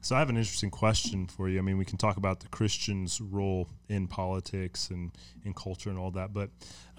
So 0.02 0.16
I 0.16 0.20
have 0.20 0.30
an 0.30 0.38
interesting 0.38 0.70
question 0.70 1.28
for 1.28 1.50
you. 1.50 1.60
I 1.60 1.62
mean, 1.62 1.78
we 1.78 1.86
can 1.86 1.98
talk 1.98 2.18
about 2.18 2.40
the 2.40 2.48
Christian's 2.48 3.22
role 3.22 3.68
in 3.90 4.08
politics 4.08 4.90
and 4.90 5.12
in 5.44 5.54
culture 5.54 5.90
and 5.90 5.98
all 6.00 6.12
that, 6.12 6.34
but 6.34 6.50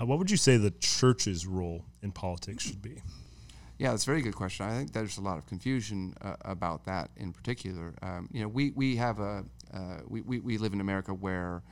uh, 0.01 0.07
what 0.07 0.19
would 0.19 0.31
you 0.31 0.37
say 0.37 0.57
the 0.57 0.71
church's 0.71 1.47
role 1.47 1.85
in 2.03 2.13
politics 2.13 2.65
should 2.65 2.83
be? 2.83 3.03
Yeah, 3.79 3.91
that's 3.91 4.05
a 4.05 4.07
very 4.07 4.23
good 4.23 4.37
question. 4.37 4.67
I 4.67 4.77
think 4.77 4.93
there's 4.93 5.19
a 5.19 5.23
lot 5.23 5.39
of 5.39 5.47
confusion 5.47 6.15
uh, 6.23 6.37
about 6.45 6.85
that 6.85 7.11
in 7.17 7.33
particular. 7.33 7.95
Um, 8.01 8.29
you 8.33 8.43
know, 8.43 8.49
we, 8.49 8.71
we 8.71 8.97
have 8.97 9.19
a 9.19 9.45
uh, 9.75 9.99
we, 10.07 10.21
we, 10.21 10.39
we 10.39 10.59
live 10.59 10.73
in 10.73 10.81
America 10.81 11.15
where 11.15 11.63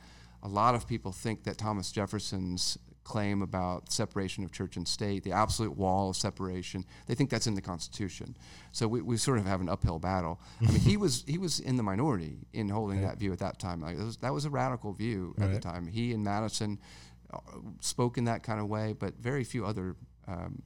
a 0.43 0.47
lot 0.47 0.75
of 0.75 0.87
people 0.87 1.11
think 1.11 1.43
that 1.43 1.57
Thomas 1.57 1.91
Jefferson's 1.91 2.77
claim 3.03 3.41
about 3.41 3.91
separation 3.91 4.43
of 4.43 4.51
church 4.51 4.77
and 4.77 4.87
state, 4.87 5.23
the 5.23 5.31
absolute 5.31 5.75
wall 5.75 6.09
of 6.11 6.15
separation. 6.15 6.85
They 7.07 7.15
think 7.15 7.29
that's 7.29 7.47
in 7.47 7.55
the 7.55 7.61
Constitution. 7.61 8.37
So 8.71 8.87
we, 8.87 9.01
we 9.01 9.17
sort 9.17 9.39
of 9.39 9.45
have 9.45 9.61
an 9.61 9.69
uphill 9.69 9.99
battle. 9.99 10.39
I 10.61 10.71
mean, 10.71 10.79
he 10.79 10.97
was 11.05 11.23
he 11.27 11.37
was 11.37 11.59
in 11.59 11.77
the 11.77 11.83
minority 11.83 12.37
in 12.53 12.69
holding 12.69 13.01
that 13.01 13.17
view 13.17 13.33
at 13.33 13.39
that 13.39 13.59
time. 13.59 13.81
Like 13.81 13.97
was, 13.97 14.17
that 14.17 14.33
was 14.33 14.45
a 14.45 14.49
radical 14.49 14.93
view 14.93 15.35
at 15.37 15.45
right. 15.45 15.53
the 15.53 15.59
time. 15.59 15.87
He 15.87 16.13
and 16.13 16.23
Madison 16.23 16.79
uh, 17.33 17.39
spoke 17.79 18.17
in 18.17 18.25
that 18.25 18.43
kind 18.43 18.59
of 18.59 18.67
way, 18.67 18.93
but 18.97 19.15
very 19.17 19.43
few 19.43 19.65
other 19.65 19.95
um, 20.27 20.61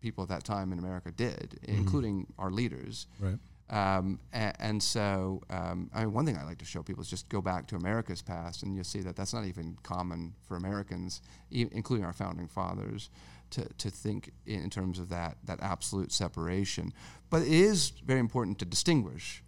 people 0.00 0.22
at 0.22 0.28
that 0.28 0.44
time 0.44 0.72
in 0.72 0.78
America 0.78 1.10
did, 1.10 1.58
mm-hmm. 1.62 1.76
including 1.76 2.26
our 2.38 2.50
leaders. 2.50 3.06
Right. 3.18 3.38
Um, 3.70 4.18
and, 4.32 4.56
and, 4.58 4.82
so, 4.82 5.42
um, 5.48 5.90
I 5.94 6.00
mean, 6.00 6.12
one 6.12 6.26
thing 6.26 6.36
I 6.36 6.42
like 6.42 6.58
to 6.58 6.64
show 6.64 6.82
people 6.82 7.02
is 7.02 7.08
just 7.08 7.28
go 7.28 7.40
back 7.40 7.68
to 7.68 7.76
America's 7.76 8.20
past, 8.20 8.64
and 8.64 8.74
you'll 8.74 8.82
see 8.82 9.00
that 9.02 9.14
that's 9.14 9.32
not 9.32 9.44
even 9.44 9.78
common 9.84 10.34
for 10.42 10.56
Americans, 10.56 11.22
e- 11.52 11.68
including 11.70 12.04
our 12.04 12.12
founding 12.12 12.48
fathers, 12.48 13.10
to, 13.50 13.64
to 13.78 13.88
think 13.88 14.32
in 14.44 14.70
terms 14.70 14.98
of 14.98 15.08
that, 15.10 15.36
that 15.44 15.60
absolute 15.62 16.10
separation. 16.10 16.92
But 17.30 17.42
it 17.42 17.48
is 17.48 17.92
very 18.04 18.18
important 18.18 18.58
to 18.58 18.64
distinguish 18.64 19.42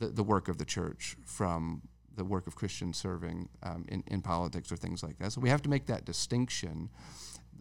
the, 0.00 0.08
the 0.08 0.24
work 0.24 0.48
of 0.48 0.58
the 0.58 0.64
church 0.64 1.16
from 1.24 1.82
the 2.16 2.24
work 2.24 2.48
of 2.48 2.56
Christians 2.56 2.96
serving 2.96 3.48
um, 3.62 3.84
in, 3.88 4.02
in 4.08 4.20
politics 4.20 4.72
or 4.72 4.76
things 4.76 5.02
like 5.02 5.18
that. 5.18 5.32
So 5.32 5.40
we 5.40 5.48
have 5.48 5.62
to 5.62 5.70
make 5.70 5.86
that 5.86 6.04
distinction. 6.04 6.90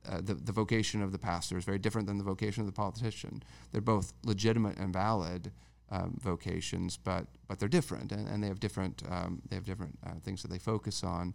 Uh, 0.10 0.22
the, 0.22 0.34
the 0.34 0.52
vocation 0.52 1.04
of 1.04 1.12
the 1.12 1.20
pastor 1.20 1.58
is 1.58 1.66
very 1.66 1.78
different 1.78 2.08
than 2.08 2.18
the 2.18 2.24
vocation 2.24 2.62
of 2.62 2.68
the 2.68 2.74
politician. 2.74 3.44
They're 3.72 3.82
both 3.82 4.14
legitimate 4.24 4.78
and 4.78 4.92
valid 4.92 5.52
um, 5.92 6.18
vocations, 6.22 6.98
but 6.98 7.28
but 7.48 7.60
they're 7.60 7.70
different, 7.70 8.12
and, 8.12 8.28
and 8.28 8.44
they 8.44 8.48
have 8.48 8.60
different 8.60 9.04
um, 9.10 9.42
they 9.50 9.56
have 9.56 9.66
different 9.66 9.98
uh, 10.06 10.14
things 10.24 10.42
that 10.42 10.50
they 10.50 10.60
focus 10.60 11.04
on. 11.04 11.34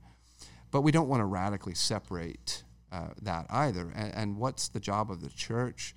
But 0.70 0.82
we 0.82 0.92
don't 0.92 1.08
want 1.08 1.20
to 1.20 1.26
radically 1.26 1.74
separate 1.74 2.64
uh, 2.90 3.08
that 3.22 3.46
either. 3.50 3.92
And, 3.94 4.14
and, 4.14 4.36
what's 4.36 4.68
the 4.68 4.80
job 4.80 5.10
of 5.10 5.20
the 5.20 5.28
church? 5.28 5.94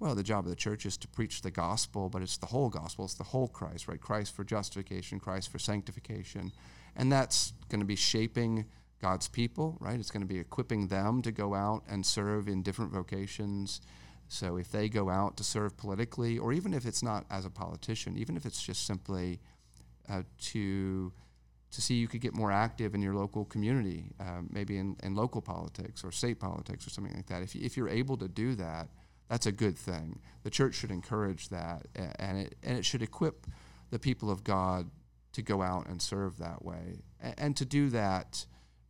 Well, 0.00 0.14
the 0.14 0.22
job 0.22 0.44
of 0.44 0.50
the 0.50 0.56
church 0.56 0.86
is 0.86 0.96
to 0.98 1.08
preach 1.08 1.42
the 1.42 1.50
gospel, 1.50 2.08
but 2.08 2.22
it's 2.22 2.36
the 2.36 2.46
whole 2.46 2.68
gospel. 2.68 3.04
It's 3.04 3.14
the 3.14 3.24
whole 3.24 3.48
Christ, 3.48 3.88
right? 3.88 4.00
Christ 4.00 4.34
for 4.34 4.44
justification, 4.44 5.18
Christ 5.18 5.50
for 5.50 5.58
sanctification, 5.58 6.52
and 6.94 7.10
that's 7.10 7.52
going 7.68 7.80
to 7.80 7.86
be 7.86 7.96
shaping 7.96 8.66
God's 9.00 9.28
people, 9.28 9.76
right? 9.80 9.98
It's 9.98 10.10
going 10.10 10.22
to 10.22 10.26
be 10.26 10.38
equipping 10.38 10.88
them 10.88 11.22
to 11.22 11.32
go 11.32 11.54
out 11.54 11.82
and 11.88 12.04
serve 12.04 12.48
in 12.48 12.62
different 12.62 12.92
vocations 12.92 13.80
so 14.28 14.56
if 14.56 14.70
they 14.70 14.88
go 14.88 15.08
out 15.08 15.36
to 15.38 15.44
serve 15.44 15.76
politically, 15.76 16.38
or 16.38 16.52
even 16.52 16.74
if 16.74 16.84
it's 16.86 17.02
not 17.02 17.24
as 17.30 17.44
a 17.44 17.50
politician, 17.50 18.16
even 18.16 18.36
if 18.36 18.44
it's 18.44 18.62
just 18.62 18.86
simply 18.86 19.40
uh, 20.08 20.22
to 20.40 21.12
to 21.70 21.82
see 21.82 21.94
you 21.94 22.08
could 22.08 22.22
get 22.22 22.34
more 22.34 22.50
active 22.50 22.94
in 22.94 23.02
your 23.02 23.14
local 23.14 23.44
community, 23.44 24.10
um, 24.20 24.48
maybe 24.50 24.78
in, 24.78 24.96
in 25.02 25.14
local 25.14 25.42
politics 25.42 26.02
or 26.02 26.10
state 26.10 26.40
politics 26.40 26.86
or 26.86 26.90
something 26.90 27.14
like 27.14 27.26
that. 27.26 27.42
If, 27.42 27.54
you, 27.54 27.60
if 27.62 27.76
you're 27.76 27.90
able 27.90 28.16
to 28.16 28.26
do 28.26 28.54
that, 28.54 28.88
that's 29.28 29.44
a 29.44 29.52
good 29.52 29.76
thing. 29.76 30.18
The 30.44 30.50
church 30.50 30.74
should 30.74 30.90
encourage 30.90 31.50
that, 31.50 31.86
and 31.94 32.38
it 32.38 32.56
and 32.62 32.78
it 32.78 32.84
should 32.84 33.02
equip 33.02 33.46
the 33.90 33.98
people 33.98 34.30
of 34.30 34.44
God 34.44 34.90
to 35.32 35.42
go 35.42 35.60
out 35.60 35.86
and 35.86 36.00
serve 36.00 36.38
that 36.38 36.64
way, 36.64 37.02
and, 37.20 37.34
and 37.38 37.56
to 37.56 37.66
do 37.66 37.90
that 37.90 38.46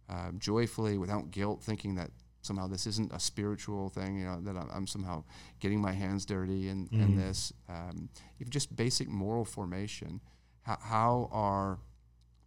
um, 0.09 0.37
joyfully 0.39 0.99
without 0.99 1.31
guilt, 1.33 1.63
thinking 1.63 1.97
that 1.97 2.11
somehow 2.49 2.67
this 2.67 2.87
isn't 2.87 3.13
a 3.13 3.21
spiritual 3.21 3.91
thing, 3.91 4.19
you 4.19 4.27
know, 4.27 4.41
that 4.41 4.57
I'm, 4.57 4.69
I'm 4.75 4.87
somehow 4.87 5.23
getting 5.61 5.81
my 5.81 5.93
hands 5.93 6.27
dirty 6.27 6.69
in, 6.69 6.89
mm. 6.89 7.01
in 7.01 7.17
this. 7.17 7.53
Um, 7.69 8.09
even 8.41 8.51
just 8.51 8.75
basic 8.75 9.09
moral 9.09 9.45
formation. 9.45 10.21
How, 10.63 10.79
how 10.81 11.29
are 11.31 11.79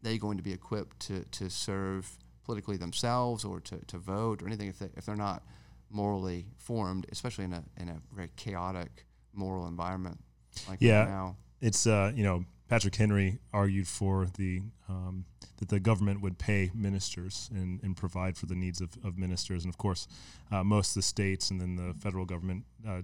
they 0.01 0.17
going 0.17 0.37
to 0.37 0.43
be 0.43 0.51
equipped 0.51 0.99
to, 1.07 1.23
to 1.23 1.49
serve 1.49 2.17
politically 2.43 2.75
themselves 2.75 3.45
or 3.45 3.61
to, 3.61 3.77
to 3.87 3.97
vote 3.97 4.41
or 4.41 4.47
anything 4.47 4.67
if, 4.67 4.79
they, 4.79 4.89
if 4.97 5.05
they're 5.05 5.15
not 5.15 5.43
morally 5.89 6.47
formed, 6.57 7.05
especially 7.11 7.45
in 7.45 7.53
a, 7.53 7.63
in 7.77 7.87
a 7.87 8.01
very 8.13 8.29
chaotic 8.35 9.05
moral 9.33 9.67
environment 9.67 10.19
like 10.67 10.79
yeah, 10.81 11.05
now? 11.05 11.37
It's, 11.61 11.85
uh, 11.85 12.11
you 12.15 12.23
know, 12.23 12.43
Patrick 12.71 12.95
Henry 12.95 13.37
argued 13.51 13.85
for 13.85 14.27
the 14.37 14.61
um, 14.87 15.25
that 15.57 15.67
the 15.67 15.81
government 15.81 16.21
would 16.21 16.37
pay 16.37 16.71
ministers 16.73 17.49
and, 17.53 17.83
and 17.83 17.97
provide 17.97 18.37
for 18.37 18.45
the 18.45 18.55
needs 18.55 18.79
of, 18.79 18.91
of 19.03 19.17
ministers, 19.17 19.65
and 19.65 19.73
of 19.73 19.77
course, 19.77 20.07
uh, 20.53 20.63
most 20.63 20.91
of 20.91 20.95
the 20.95 21.01
states 21.01 21.51
and 21.51 21.59
then 21.59 21.75
the 21.75 21.93
federal 21.99 22.23
government 22.23 22.63
uh, 22.87 23.01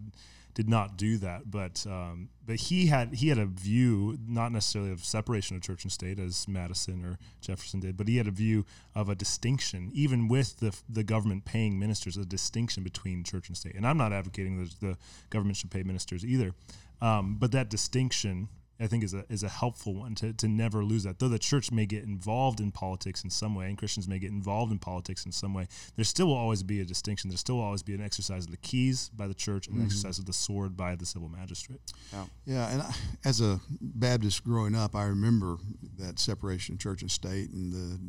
did 0.54 0.70
not 0.70 0.96
do 0.96 1.18
that. 1.18 1.52
But 1.52 1.86
um, 1.86 2.30
but 2.46 2.56
he 2.56 2.86
had 2.86 3.16
he 3.16 3.28
had 3.28 3.38
a 3.38 3.46
view 3.46 4.18
not 4.26 4.54
necessarily 4.54 4.90
of 4.90 5.04
separation 5.04 5.58
of 5.58 5.64
church 5.64 5.84
and 5.84 5.92
state 5.92 6.18
as 6.18 6.48
Madison 6.48 7.04
or 7.04 7.20
Jefferson 7.42 7.82
did, 7.82 7.98
but 7.98 8.08
he 8.08 8.16
had 8.16 8.28
a 8.28 8.32
view 8.32 8.66
of 8.96 9.10
a 9.10 9.16
distinction, 9.16 9.92
even 9.94 10.30
with 10.30 10.62
the 10.62 10.74
the 10.88 11.04
government 11.04 11.44
paying 11.44 11.78
ministers, 11.78 12.16
a 12.16 12.24
distinction 12.24 12.84
between 12.84 13.22
church 13.22 13.50
and 13.50 13.58
state. 13.58 13.76
And 13.76 13.86
I'm 13.86 13.98
not 13.98 14.14
advocating 14.14 14.64
that 14.64 14.80
the 14.80 14.98
government 15.30 15.58
should 15.58 15.72
pay 15.72 15.84
ministers 15.84 16.24
either, 16.24 16.54
um, 17.02 17.36
but 17.38 17.52
that 17.52 17.70
distinction 17.70 18.48
I 18.80 18.88
think 18.88 19.04
is 19.04 19.14
a 19.14 19.26
is 19.30 19.44
a 19.44 19.50
helpful 19.50 19.96
one 19.96 20.16
to, 20.16 20.34
to 20.34 20.48
never 20.48 20.84
lose 20.84 21.04
that. 21.04 21.20
Though 21.20 21.30
the 21.30 21.40
church 21.40 21.72
may 21.72 21.86
get 21.86 22.04
involved 22.04 22.60
in 22.60 22.72
politics 22.72 23.24
in 23.24 23.30
some 23.30 23.56
way, 23.56 23.68
and 23.68 23.78
Christians 23.78 24.08
may 24.08 24.20
get 24.20 24.32
involved 24.32 24.72
in 24.72 24.80
politics 24.80 25.26
in 25.26 25.32
some 25.32 25.54
way, 25.54 25.68
there 25.96 26.06
still 26.06 26.28
will 26.28 26.36
always 26.36 26.64
be 26.64 26.82
a 26.82 26.86
distinction. 26.86 27.30
There 27.30 27.38
still 27.38 27.58
will 27.58 27.64
always 27.64 27.84
be 27.84 27.96
an 27.96 28.02
exercise 28.02 28.46
of 28.46 28.52
the 28.52 28.58
keys 28.58 29.10
by 29.16 29.28
the 29.28 29.34
church 29.34 29.68
and 29.68 29.76
mm-hmm. 29.76 29.84
an 29.84 29.88
exercise 29.88 30.20
of 30.20 30.26
the 30.26 30.34
sword 30.34 30.78
by 30.78 30.96
the 30.96 31.06
civil 31.06 31.30
magistrate. 31.30 31.82
Yeah, 32.14 32.26
yeah. 32.46 32.70
And 32.70 32.82
I, 32.82 32.94
as 33.26 33.42
a 33.42 33.60
Baptist 33.82 34.44
growing 34.44 34.76
up, 34.76 34.96
I 34.96 35.06
remember 35.06 35.58
that 35.98 36.20
separation 36.20 36.76
of 36.76 36.80
church 36.80 37.02
and 37.02 37.12
state, 37.12 37.50
and 37.52 37.74
the 37.74 38.00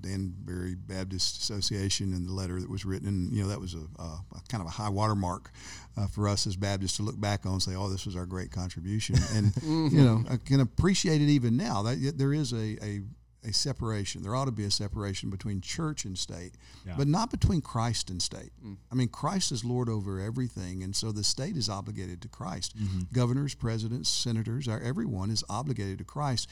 Danbury 0.00 0.74
Baptist 0.74 1.40
Association, 1.40 2.12
and 2.12 2.28
the 2.28 2.32
letter 2.32 2.60
that 2.60 2.68
was 2.68 2.84
written. 2.84 3.08
And 3.08 3.32
you 3.32 3.42
know 3.42 3.48
that 3.48 3.60
was 3.60 3.74
a, 3.74 4.02
a, 4.02 4.20
kind 4.48 4.60
of 4.60 4.66
a 4.66 4.70
high 4.70 4.90
watermark 4.90 5.50
uh, 5.96 6.06
for 6.06 6.28
us 6.28 6.46
as 6.46 6.56
Baptists 6.56 6.98
to 6.98 7.02
look 7.02 7.18
back 7.18 7.46
on 7.46 7.52
and 7.52 7.62
say, 7.62 7.74
"Oh, 7.74 7.88
this 7.88 8.04
was 8.04 8.16
our 8.16 8.26
great 8.26 8.50
contribution." 8.50 9.16
And 9.34 9.46
mm-hmm. 9.54 9.96
you 9.96 10.04
know 10.04 10.10
know, 10.18 10.24
I 10.30 10.36
can 10.36 10.60
appreciate 10.60 11.20
it 11.20 11.28
even 11.28 11.56
now. 11.56 11.82
That 11.82 12.14
there 12.16 12.32
is 12.32 12.52
a, 12.52 12.76
a 12.84 13.00
a 13.44 13.52
separation. 13.52 14.22
There 14.22 14.34
ought 14.34 14.46
to 14.46 14.52
be 14.52 14.64
a 14.64 14.70
separation 14.70 15.30
between 15.30 15.60
church 15.60 16.04
and 16.04 16.18
state, 16.18 16.52
Yeah. 16.86 16.94
but 16.96 17.08
not 17.08 17.30
between 17.30 17.60
Christ 17.60 18.10
and 18.10 18.20
state. 18.20 18.52
Mm. 18.64 18.76
I 18.90 18.94
mean, 18.94 19.08
Christ 19.08 19.52
is 19.52 19.64
Lord 19.64 19.88
over 19.88 20.20
everything, 20.20 20.82
and 20.82 20.94
so 20.94 21.12
the 21.12 21.24
state 21.24 21.56
is 21.56 21.68
obligated 21.68 22.20
to 22.22 22.28
Christ. 22.28 22.76
Mm-hmm. 22.76 23.00
Governors, 23.12 23.54
presidents, 23.54 24.08
senators, 24.08 24.68
our, 24.68 24.80
everyone 24.80 25.30
is 25.30 25.44
obligated 25.48 25.98
to 25.98 26.04
Christ, 26.04 26.48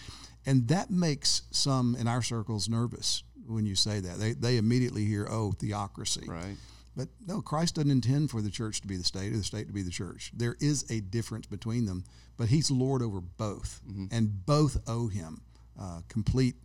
and 0.47 0.69
that 0.69 0.91
makes 0.91 1.43
some 1.51 1.95
in 1.95 2.07
our 2.09 2.23
circles 2.23 2.69
nervous 2.69 3.23
when 3.47 3.67
you 3.67 3.75
say 3.75 4.01
that. 4.01 4.19
They 4.19 4.33
they 4.33 4.57
immediately 4.57 5.05
hear, 5.05 5.27
"Oh, 5.31 5.53
theocracy." 5.53 6.27
Right. 6.27 6.57
But 6.97 7.09
no, 7.27 7.41
Christ 7.41 7.77
doesn't 7.77 7.91
intend 7.91 8.31
for 8.31 8.43
the 8.43 8.51
church 8.51 8.81
to 8.81 8.89
be 8.89 8.97
the 8.97 9.05
state 9.05 9.33
or 9.33 9.37
the 9.37 9.45
state 9.45 9.69
to 9.69 9.73
be 9.73 9.83
the 9.83 9.91
church. 9.91 10.33
There 10.35 10.57
is 10.59 10.85
a 10.91 11.01
difference 11.01 11.47
between 11.47 11.87
them, 11.87 12.05
but 12.37 12.49
He's 12.49 12.71
Lord 12.71 13.03
over 13.03 13.21
both, 13.21 13.81
mm-hmm. 13.89 14.07
and 14.11 14.45
both 14.45 14.79
owe 14.89 15.07
Him 15.07 15.43
uh, 15.79 16.01
complete 16.09 16.57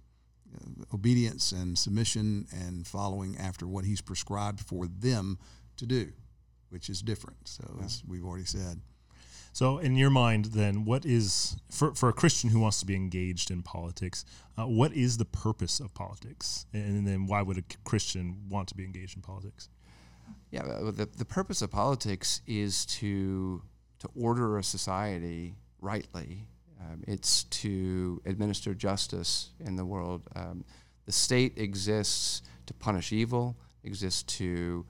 obedience 0.93 1.51
and 1.51 1.77
submission 1.77 2.47
and 2.51 2.87
following 2.87 3.37
after 3.37 3.67
what 3.67 3.85
He's 3.85 4.01
prescribed 4.01 4.59
for 4.59 4.87
them 4.87 5.37
to 5.77 5.85
do, 5.85 6.11
which 6.69 6.89
is 6.89 7.01
different. 7.01 7.47
So, 7.47 7.79
as 7.83 8.03
we've 8.07 8.25
already 8.25 8.45
said. 8.45 8.81
So, 9.53 9.77
in 9.77 9.95
your 9.95 10.09
mind, 10.09 10.45
then, 10.45 10.83
what 10.83 11.05
is 11.05 11.57
for, 11.69 11.93
for 11.93 12.09
a 12.09 12.13
Christian 12.13 12.49
who 12.49 12.59
wants 12.59 12.79
to 12.79 12.85
be 12.87 12.95
engaged 12.95 13.51
in 13.51 13.61
politics? 13.61 14.25
Uh, 14.57 14.65
what 14.65 14.93
is 14.93 15.17
the 15.17 15.25
purpose 15.25 15.79
of 15.79 15.93
politics, 15.93 16.65
and 16.73 17.05
then 17.05 17.27
why 17.27 17.41
would 17.43 17.59
a 17.59 17.63
Christian 17.83 18.49
want 18.49 18.67
to 18.69 18.75
be 18.75 18.83
engaged 18.83 19.15
in 19.15 19.21
politics? 19.21 19.69
Yeah, 20.51 20.63
the, 20.63 21.07
the 21.17 21.25
purpose 21.25 21.61
of 21.61 21.69
politics 21.71 22.41
is 22.47 22.85
to 22.85 23.61
to 23.99 24.09
order 24.15 24.57
a 24.57 24.63
society 24.63 25.55
rightly. 25.79 26.47
Um, 26.83 27.03
it's 27.07 27.43
to 27.45 28.21
administer 28.25 28.73
justice 28.73 29.51
in 29.59 29.75
the 29.75 29.85
world. 29.85 30.21
Um, 30.35 30.65
the 31.05 31.11
state 31.11 31.57
exists 31.57 32.41
to 32.65 32.73
punish 32.73 33.11
evil, 33.11 33.55
exists 33.83 34.23
to 34.37 34.85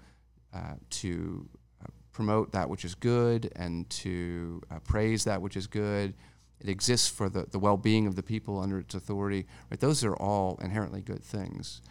uh, 0.53 0.75
to 0.89 1.49
uh, 1.81 1.87
promote 2.11 2.51
that 2.51 2.69
which 2.69 2.85
is 2.85 2.95
good 2.95 3.51
and 3.55 3.89
to 3.89 4.61
uh, 4.69 4.79
praise 4.79 5.23
that 5.23 5.41
which 5.41 5.57
is 5.57 5.67
good. 5.67 6.13
It 6.59 6.69
exists 6.69 7.09
for 7.09 7.27
the, 7.27 7.47
the 7.49 7.59
well-being 7.59 8.07
of 8.07 8.15
the 8.15 8.23
people 8.23 8.59
under 8.59 8.79
its 8.79 8.95
authority. 8.95 9.47
Right? 9.69 9.79
Those 9.79 10.03
are 10.03 10.15
all 10.15 10.59
inherently 10.61 11.01
good 11.01 11.23
things. 11.23 11.81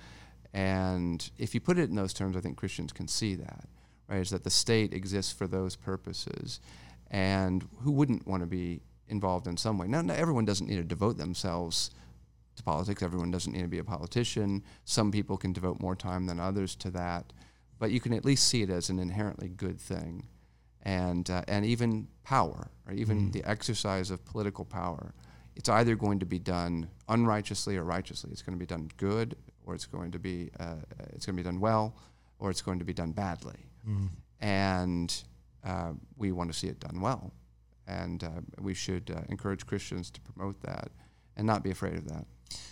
And 0.55 1.29
if 1.39 1.55
you 1.55 1.61
put 1.61 1.79
it 1.79 1.91
in 1.91 1.97
those 1.97 2.15
terms, 2.15 2.37
I 2.37 2.41
think 2.41 2.57
Christians 2.57 2.93
can 2.93 3.09
see 3.09 3.35
that, 3.37 3.69
right? 4.09 4.21
Is 4.21 4.31
that 4.31 4.45
the 4.45 4.51
state 4.51 4.93
exists 4.95 5.33
for 5.33 5.47
those 5.47 5.77
purposes. 5.77 6.61
And 7.11 7.69
who 7.81 7.91
wouldn't 7.91 8.27
want 8.27 8.43
to 8.43 8.47
be 8.47 8.83
involved 9.13 9.47
in 9.47 9.57
some 9.57 9.79
way? 9.79 9.87
Now, 9.87 10.03
not 10.03 10.17
everyone 10.17 10.45
doesn't 10.45 10.69
need 10.69 10.77
to 10.77 10.83
devote 10.83 11.19
themselves 11.19 11.91
to 12.57 12.63
politics. 12.63 13.03
Everyone 13.03 13.31
doesn't 13.31 13.53
need 13.53 13.63
to 13.63 13.69
be 13.69 13.79
a 13.79 13.85
politician. 13.85 14.65
Some 14.85 15.13
people 15.13 15.37
can 15.37 15.53
devote 15.53 15.81
more 15.81 15.95
time 15.95 16.27
than 16.27 16.41
others 16.41 16.75
to 16.77 16.91
that. 16.91 17.33
But 17.79 17.93
you 17.93 18.01
can 18.01 18.13
at 18.13 18.25
least 18.25 18.49
see 18.49 18.63
it 18.63 18.71
as 18.71 18.91
an 18.91 18.99
inherently 18.99 19.49
good 19.49 19.81
thing. 19.81 20.27
And, 20.83 21.31
uh, 21.31 21.43
and 21.47 21.65
even 21.65 22.09
power, 22.25 22.71
or 22.89 22.93
even 22.93 23.31
the 23.31 23.45
exercise 23.45 24.11
of 24.11 24.25
political 24.25 24.65
power, 24.65 25.15
it's 25.55 25.69
either 25.69 25.95
going 25.95 26.19
to 26.19 26.27
be 26.27 26.39
done 26.41 26.89
unrighteously 27.09 27.77
or 27.77 27.85
righteously. 27.85 28.31
It's 28.33 28.43
going 28.43 28.59
to 28.59 28.59
be 28.59 28.67
done 28.67 28.91
good, 28.97 29.37
or 29.65 29.75
it's 29.75 29.87
going 29.87 30.11
to 30.13 30.19
be 30.19 30.51
uh, 30.59 30.77
it's 31.15 31.27
going 31.27 31.37
to 31.37 31.43
be 31.43 31.49
done 31.49 31.61
well, 31.61 31.95
or 32.39 32.51
it's 32.51 32.63
going 32.63 32.79
to 32.81 32.85
be 32.85 32.93
done 32.93 33.13
badly. 33.13 33.61
And 34.41 35.15
uh, 35.65 35.93
we 36.17 36.33
want 36.33 36.53
to 36.53 36.59
see 36.59 36.67
it 36.69 36.81
done 36.81 37.01
well, 37.01 37.33
and 38.01 38.25
uh, 38.25 38.29
we 38.61 38.75
should 38.75 39.11
uh, 39.11 39.21
encourage 39.29 39.67
Christians 39.67 40.11
to 40.11 40.21
promote 40.21 40.61
that 40.63 40.89
and 41.37 41.47
not 41.47 41.63
be 41.63 41.71
afraid 41.71 41.97
of 41.97 42.07
that. 42.09 42.27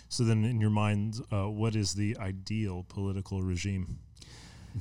So, 0.09 0.23
then, 0.23 0.43
in 0.45 0.59
your 0.61 0.69
mind, 0.69 1.19
uh, 1.31 1.49
what 1.49 1.75
is 1.75 1.93
the 1.93 2.15
ideal 2.19 2.85
political 2.89 3.41
regime? 3.41 3.97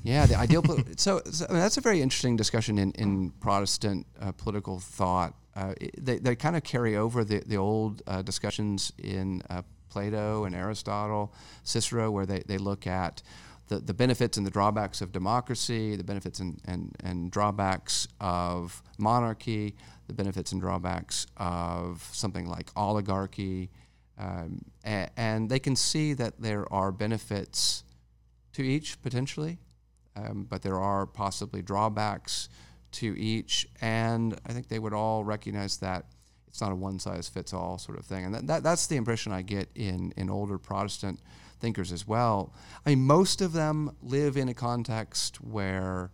Yeah, 0.05 0.27
the 0.27 0.37
ideal. 0.37 0.63
poli- 0.63 0.85
so, 0.97 1.21
so 1.31 1.47
I 1.49 1.53
mean, 1.53 1.63
that's 1.63 1.79
a 1.79 1.81
very 1.81 2.01
interesting 2.03 2.37
discussion 2.37 2.79
in 2.79 2.93
in 2.93 3.31
Protestant 3.41 4.07
uh, 4.21 4.33
political 4.33 4.79
thought. 4.81 5.33
Uh, 5.57 5.75
it- 5.81 6.05
they 6.07 6.19
they 6.19 6.37
kind 6.37 6.57
of 6.57 6.63
carry 6.63 6.97
over 6.97 7.25
the 7.25 7.39
the 7.47 7.57
old 7.57 8.03
uh, 8.07 8.23
discussions 8.23 8.93
in 8.99 9.43
uh, 9.51 9.63
Plato 9.89 10.45
and 10.45 10.55
Aristotle, 10.55 11.33
Cicero, 11.65 12.11
where 12.11 12.27
they, 12.27 12.41
they 12.47 12.59
look 12.59 12.87
at 12.87 13.23
the, 13.69 13.79
the 13.81 13.95
benefits 13.95 14.37
and 14.39 14.47
the 14.47 14.51
drawbacks 14.51 15.01
of 15.01 15.11
democracy, 15.13 15.97
the 15.97 16.05
benefits 16.05 16.41
and, 16.41 16.61
and, 16.65 16.95
and 17.03 17.31
drawbacks 17.31 18.07
of 18.21 18.83
monarchy, 18.99 19.75
the 20.11 20.23
benefits 20.23 20.53
and 20.53 20.61
drawbacks 20.61 21.27
of 21.37 22.09
something 22.13 22.47
like 22.47 22.71
oligarchy. 22.75 23.71
Um, 24.19 24.63
a- 24.85 25.09
and 25.17 25.49
they 25.49 25.61
can 25.61 25.77
see 25.77 26.13
that 26.15 26.41
there 26.41 26.71
are 26.73 26.91
benefits 26.91 27.85
to 28.53 28.63
each 28.63 29.01
potentially, 29.03 29.59
um, 30.17 30.47
but 30.49 30.63
there 30.63 30.79
are 30.79 31.07
possibly 31.07 31.63
drawbacks 31.63 32.49
to 32.93 33.19
each. 33.19 33.69
And 33.81 34.39
I 34.45 34.53
think 34.53 34.69
they 34.69 34.81
would 34.81 34.93
all 34.93 35.25
recognize 35.25 35.77
that 35.79 36.07
it's 36.49 36.61
not 36.61 36.73
a 36.73 36.75
one 36.75 36.99
size 36.99 37.29
fits 37.29 37.55
all 37.55 37.79
sort 37.79 37.99
of 37.99 38.05
thing. 38.05 38.25
And 38.25 38.35
that, 38.35 38.47
that, 38.49 38.63
that's 38.65 38.89
the 38.89 38.97
impression 38.97 39.31
I 39.31 39.43
get 39.43 39.69
in, 39.77 40.13
in 40.17 40.29
older 40.29 40.59
Protestant 40.59 41.21
thinkers 41.61 41.93
as 41.93 42.09
well. 42.09 42.53
I 42.85 42.91
mean, 42.91 43.03
most 43.07 43.41
of 43.41 43.53
them 43.53 43.97
live 44.03 44.37
in 44.37 44.49
a 44.49 44.55
context 44.55 45.37
where 45.41 46.11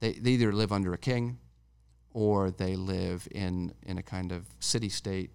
they, 0.00 0.14
they 0.14 0.32
either 0.32 0.52
live 0.52 0.72
under 0.72 0.92
a 0.92 0.98
king 0.98 1.38
or 2.12 2.50
they 2.50 2.76
live 2.76 3.26
in, 3.30 3.72
in 3.84 3.98
a 3.98 4.02
kind 4.02 4.32
of 4.32 4.44
city 4.58 4.88
state 4.88 5.30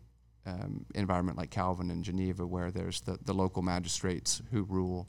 um, 0.45 0.85
environment 0.93 1.37
like 1.37 1.49
Calvin 1.49 1.89
and 1.89 2.03
Geneva, 2.03 2.45
where 2.45 2.71
there's 2.71 3.01
the, 3.01 3.17
the 3.23 3.33
local 3.33 3.61
magistrates 3.61 4.41
who 4.51 4.63
rule. 4.63 5.07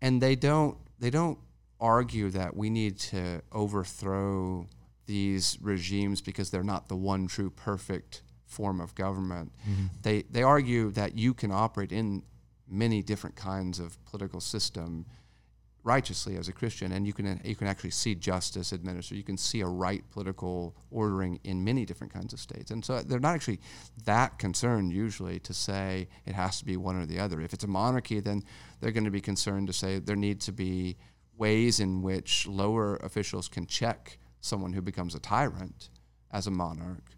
And 0.00 0.20
they 0.20 0.36
don't, 0.36 0.76
they 0.98 1.10
don't 1.10 1.38
argue 1.80 2.30
that 2.30 2.56
we 2.56 2.70
need 2.70 2.98
to 2.98 3.42
overthrow 3.52 4.68
these 5.06 5.58
regimes 5.60 6.20
because 6.20 6.50
they're 6.50 6.62
not 6.62 6.88
the 6.88 6.96
one 6.96 7.26
true 7.26 7.50
perfect 7.50 8.22
form 8.44 8.80
of 8.80 8.94
government. 8.94 9.52
They, 10.02 10.22
they 10.30 10.42
argue 10.42 10.90
that 10.92 11.16
you 11.16 11.34
can 11.34 11.50
operate 11.50 11.92
in 11.92 12.22
many 12.68 13.02
different 13.02 13.36
kinds 13.36 13.78
of 13.78 14.02
political 14.04 14.40
system 14.40 15.06
righteously 15.86 16.36
as 16.36 16.48
a 16.48 16.52
Christian, 16.52 16.90
and 16.90 17.06
you 17.06 17.12
can 17.12 17.40
you 17.44 17.54
can 17.54 17.68
actually 17.68 17.92
see 17.92 18.14
justice 18.16 18.72
administered. 18.72 19.16
You 19.16 19.22
can 19.22 19.38
see 19.38 19.60
a 19.60 19.66
right 19.66 20.02
political 20.10 20.74
ordering 20.90 21.38
in 21.44 21.62
many 21.62 21.86
different 21.86 22.12
kinds 22.12 22.32
of 22.32 22.40
states, 22.40 22.72
and 22.72 22.84
so 22.84 23.00
they're 23.02 23.20
not 23.20 23.34
actually 23.34 23.60
that 24.04 24.38
concerned 24.38 24.92
usually 24.92 25.38
to 25.40 25.54
say 25.54 26.08
it 26.26 26.34
has 26.34 26.58
to 26.58 26.64
be 26.64 26.76
one 26.76 26.96
or 26.96 27.06
the 27.06 27.20
other. 27.20 27.40
If 27.40 27.54
it's 27.54 27.64
a 27.64 27.68
monarchy, 27.68 28.18
then 28.18 28.42
they're 28.80 28.90
going 28.90 29.04
to 29.04 29.12
be 29.12 29.20
concerned 29.20 29.68
to 29.68 29.72
say 29.72 30.00
there 30.00 30.16
need 30.16 30.40
to 30.42 30.52
be 30.52 30.96
ways 31.38 31.78
in 31.78 32.02
which 32.02 32.48
lower 32.48 32.96
officials 32.96 33.48
can 33.48 33.66
check 33.66 34.18
someone 34.40 34.72
who 34.72 34.82
becomes 34.82 35.14
a 35.14 35.20
tyrant 35.20 35.90
as 36.32 36.48
a 36.48 36.50
monarch, 36.50 37.10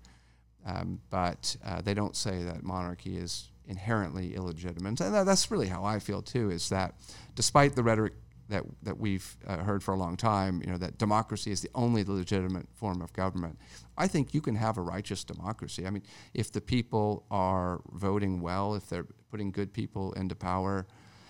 um, 0.66 1.00
but 1.08 1.56
uh, 1.64 1.80
they 1.80 1.94
don't 1.94 2.16
say 2.16 2.42
that 2.42 2.62
monarchy 2.62 3.16
is 3.16 3.48
inherently 3.66 4.34
illegitimate. 4.34 5.00
And 5.00 5.14
that's 5.26 5.50
really 5.50 5.68
how 5.68 5.84
I 5.84 5.98
feel 5.98 6.20
too. 6.20 6.50
Is 6.50 6.68
that 6.68 6.94
despite 7.34 7.74
the 7.74 7.82
rhetoric 7.82 8.14
that 8.48 8.64
that 8.82 8.98
we've 8.98 9.36
uh, 9.46 9.58
heard 9.58 9.82
for 9.82 9.94
a 9.94 9.96
long 9.96 10.16
time, 10.16 10.62
you 10.64 10.70
know, 10.70 10.78
that 10.78 10.98
democracy 10.98 11.50
is 11.50 11.60
the 11.60 11.70
only 11.74 12.04
legitimate 12.04 12.66
form 12.74 13.02
of 13.02 13.12
government. 13.12 13.58
I 13.96 14.08
think 14.08 14.32
you 14.34 14.40
can 14.40 14.56
have 14.56 14.78
a 14.78 14.82
righteous 14.82 15.24
democracy. 15.24 15.86
I 15.86 15.90
mean, 15.90 16.02
if 16.34 16.50
the 16.50 16.60
people 16.60 17.26
are 17.30 17.80
voting 17.92 18.40
well, 18.40 18.74
if 18.74 18.88
they're 18.88 19.06
putting 19.30 19.50
good 19.50 19.72
people 19.72 20.12
into 20.12 20.34
power, 20.34 20.86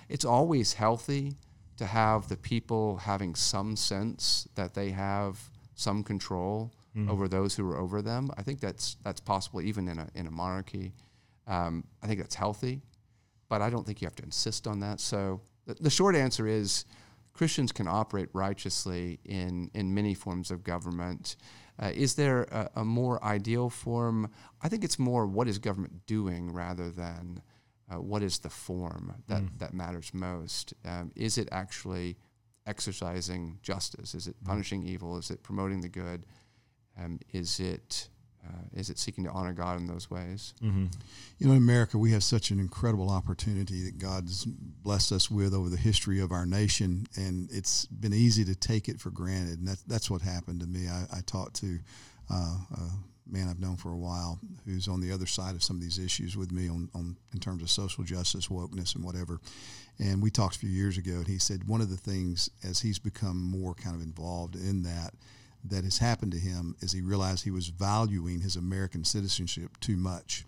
it's 0.08 0.24
always 0.24 0.74
healthy 0.74 1.34
to 1.76 1.86
have 1.86 2.28
the 2.28 2.36
people 2.36 2.98
having 2.98 3.34
some 3.34 3.76
sense 3.76 4.48
that 4.54 4.74
they 4.74 4.90
have 4.90 5.50
some 5.74 6.02
control 6.02 6.72
over 7.08 7.28
those 7.28 7.54
who 7.54 7.64
are 7.70 7.76
over 7.78 8.02
them. 8.02 8.28
I 8.36 8.42
think 8.42 8.58
that's 8.58 8.96
that's 9.04 9.20
possible 9.20 9.60
even 9.60 9.86
in 9.86 9.98
a 10.00 10.08
in 10.16 10.26
a 10.26 10.30
monarchy. 10.32 10.94
Um, 11.46 11.84
I 12.02 12.08
think 12.08 12.18
that's 12.20 12.34
healthy, 12.34 12.82
but 13.48 13.62
I 13.62 13.70
don't 13.70 13.86
think 13.86 14.00
you 14.00 14.06
have 14.06 14.16
to 14.16 14.24
insist 14.24 14.66
on 14.66 14.80
that. 14.80 14.98
So 15.00 15.40
the, 15.66 15.74
the 15.74 15.90
short 15.90 16.16
answer 16.16 16.48
is 16.48 16.84
Christians 17.38 17.70
can 17.70 17.86
operate 17.86 18.28
righteously 18.32 19.20
in, 19.24 19.70
in 19.72 19.94
many 19.94 20.12
forms 20.12 20.50
of 20.50 20.64
government. 20.64 21.36
Uh, 21.80 21.92
is 21.94 22.16
there 22.16 22.42
a, 22.50 22.68
a 22.80 22.84
more 22.84 23.24
ideal 23.24 23.70
form? 23.70 24.28
I 24.60 24.68
think 24.68 24.82
it's 24.82 24.98
more 24.98 25.24
what 25.24 25.46
is 25.46 25.60
government 25.60 26.04
doing 26.06 26.52
rather 26.52 26.90
than 26.90 27.40
uh, 27.88 28.00
what 28.00 28.24
is 28.24 28.40
the 28.40 28.50
form 28.50 29.22
that, 29.28 29.42
that 29.58 29.72
matters 29.72 30.12
most. 30.12 30.74
Um, 30.84 31.12
is 31.14 31.38
it 31.38 31.48
actually 31.52 32.16
exercising 32.66 33.60
justice? 33.62 34.16
Is 34.16 34.26
it 34.26 34.34
punishing 34.44 34.82
evil? 34.82 35.16
Is 35.16 35.30
it 35.30 35.44
promoting 35.44 35.80
the 35.80 35.88
good? 35.88 36.26
Um, 37.00 37.20
is 37.32 37.60
it 37.60 38.08
is 38.72 38.90
it 38.90 38.98
seeking 38.98 39.24
to 39.24 39.30
honor 39.30 39.52
God 39.52 39.78
in 39.78 39.86
those 39.86 40.10
ways? 40.10 40.54
Mm-hmm. 40.62 40.86
You 41.38 41.46
know, 41.46 41.52
in 41.52 41.58
America, 41.58 41.98
we 41.98 42.12
have 42.12 42.22
such 42.22 42.50
an 42.50 42.58
incredible 42.58 43.10
opportunity 43.10 43.84
that 43.84 43.98
God's 43.98 44.44
blessed 44.44 45.12
us 45.12 45.30
with 45.30 45.54
over 45.54 45.68
the 45.68 45.76
history 45.76 46.20
of 46.20 46.32
our 46.32 46.46
nation, 46.46 47.06
and 47.16 47.48
it's 47.52 47.86
been 47.86 48.14
easy 48.14 48.44
to 48.44 48.54
take 48.54 48.88
it 48.88 49.00
for 49.00 49.10
granted. 49.10 49.58
And 49.58 49.68
that, 49.68 49.78
that's 49.86 50.10
what 50.10 50.22
happened 50.22 50.60
to 50.60 50.66
me. 50.66 50.88
I, 50.88 51.18
I 51.18 51.20
talked 51.26 51.56
to 51.56 51.78
uh, 52.30 52.56
a 52.74 52.90
man 53.30 53.48
I've 53.48 53.60
known 53.60 53.76
for 53.76 53.90
a 53.92 53.96
while 53.96 54.38
who's 54.64 54.88
on 54.88 55.00
the 55.00 55.12
other 55.12 55.26
side 55.26 55.54
of 55.54 55.62
some 55.62 55.76
of 55.76 55.82
these 55.82 55.98
issues 55.98 56.36
with 56.36 56.50
me 56.50 56.68
on, 56.68 56.88
on 56.94 57.16
in 57.32 57.40
terms 57.40 57.62
of 57.62 57.70
social 57.70 58.04
justice, 58.04 58.48
wokeness, 58.48 58.94
and 58.94 59.04
whatever. 59.04 59.40
And 59.98 60.22
we 60.22 60.30
talked 60.30 60.56
a 60.56 60.58
few 60.60 60.70
years 60.70 60.96
ago, 60.96 61.12
and 61.12 61.26
he 61.26 61.38
said 61.38 61.66
one 61.66 61.80
of 61.80 61.90
the 61.90 61.96
things 61.96 62.48
as 62.62 62.80
he's 62.80 62.98
become 62.98 63.42
more 63.42 63.74
kind 63.74 63.96
of 63.96 64.02
involved 64.02 64.54
in 64.54 64.82
that 64.84 65.14
that 65.64 65.84
has 65.84 65.98
happened 65.98 66.32
to 66.32 66.38
him 66.38 66.76
is 66.80 66.92
he 66.92 67.00
realized 67.00 67.44
he 67.44 67.50
was 67.50 67.68
valuing 67.68 68.40
his 68.40 68.56
American 68.56 69.04
citizenship 69.04 69.78
too 69.80 69.96
much, 69.96 70.44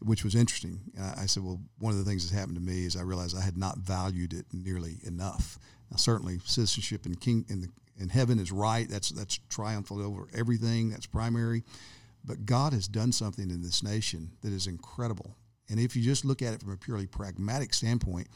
which 0.00 0.24
was 0.24 0.34
interesting. 0.34 0.80
I, 1.00 1.26
said, 1.26 1.42
well, 1.42 1.60
one 1.78 1.92
of 1.92 1.98
the 1.98 2.04
things 2.04 2.24
that's 2.24 2.38
happened 2.38 2.56
to 2.56 2.62
me 2.62 2.84
is 2.84 2.96
I 2.96 3.02
realized 3.02 3.36
I 3.36 3.42
had 3.42 3.56
not 3.56 3.78
valued 3.78 4.32
it 4.32 4.46
nearly 4.52 4.98
enough. 5.04 5.58
Now, 5.90 5.96
certainly, 5.96 6.38
citizenship 6.44 7.06
in 7.06 7.14
king 7.14 7.44
in 7.48 7.62
the 7.62 7.68
in 7.98 8.08
heaven 8.08 8.38
is 8.38 8.50
right. 8.50 8.88
That's 8.88 9.10
that's 9.10 9.38
triumphant 9.48 10.00
over 10.00 10.28
everything. 10.34 10.90
That's 10.90 11.06
primary. 11.06 11.62
But 12.24 12.46
God 12.46 12.72
has 12.72 12.88
done 12.88 13.12
something 13.12 13.50
in 13.50 13.62
this 13.62 13.82
nation 13.82 14.30
that 14.42 14.52
is 14.52 14.66
incredible. 14.66 15.36
And 15.68 15.80
if 15.80 15.96
you 15.96 16.02
just 16.02 16.24
look 16.24 16.42
at 16.42 16.54
it 16.54 16.60
from 16.60 16.72
a 16.72 16.76
purely 16.76 17.06
pragmatic 17.06 17.74
standpoint, 17.74 18.28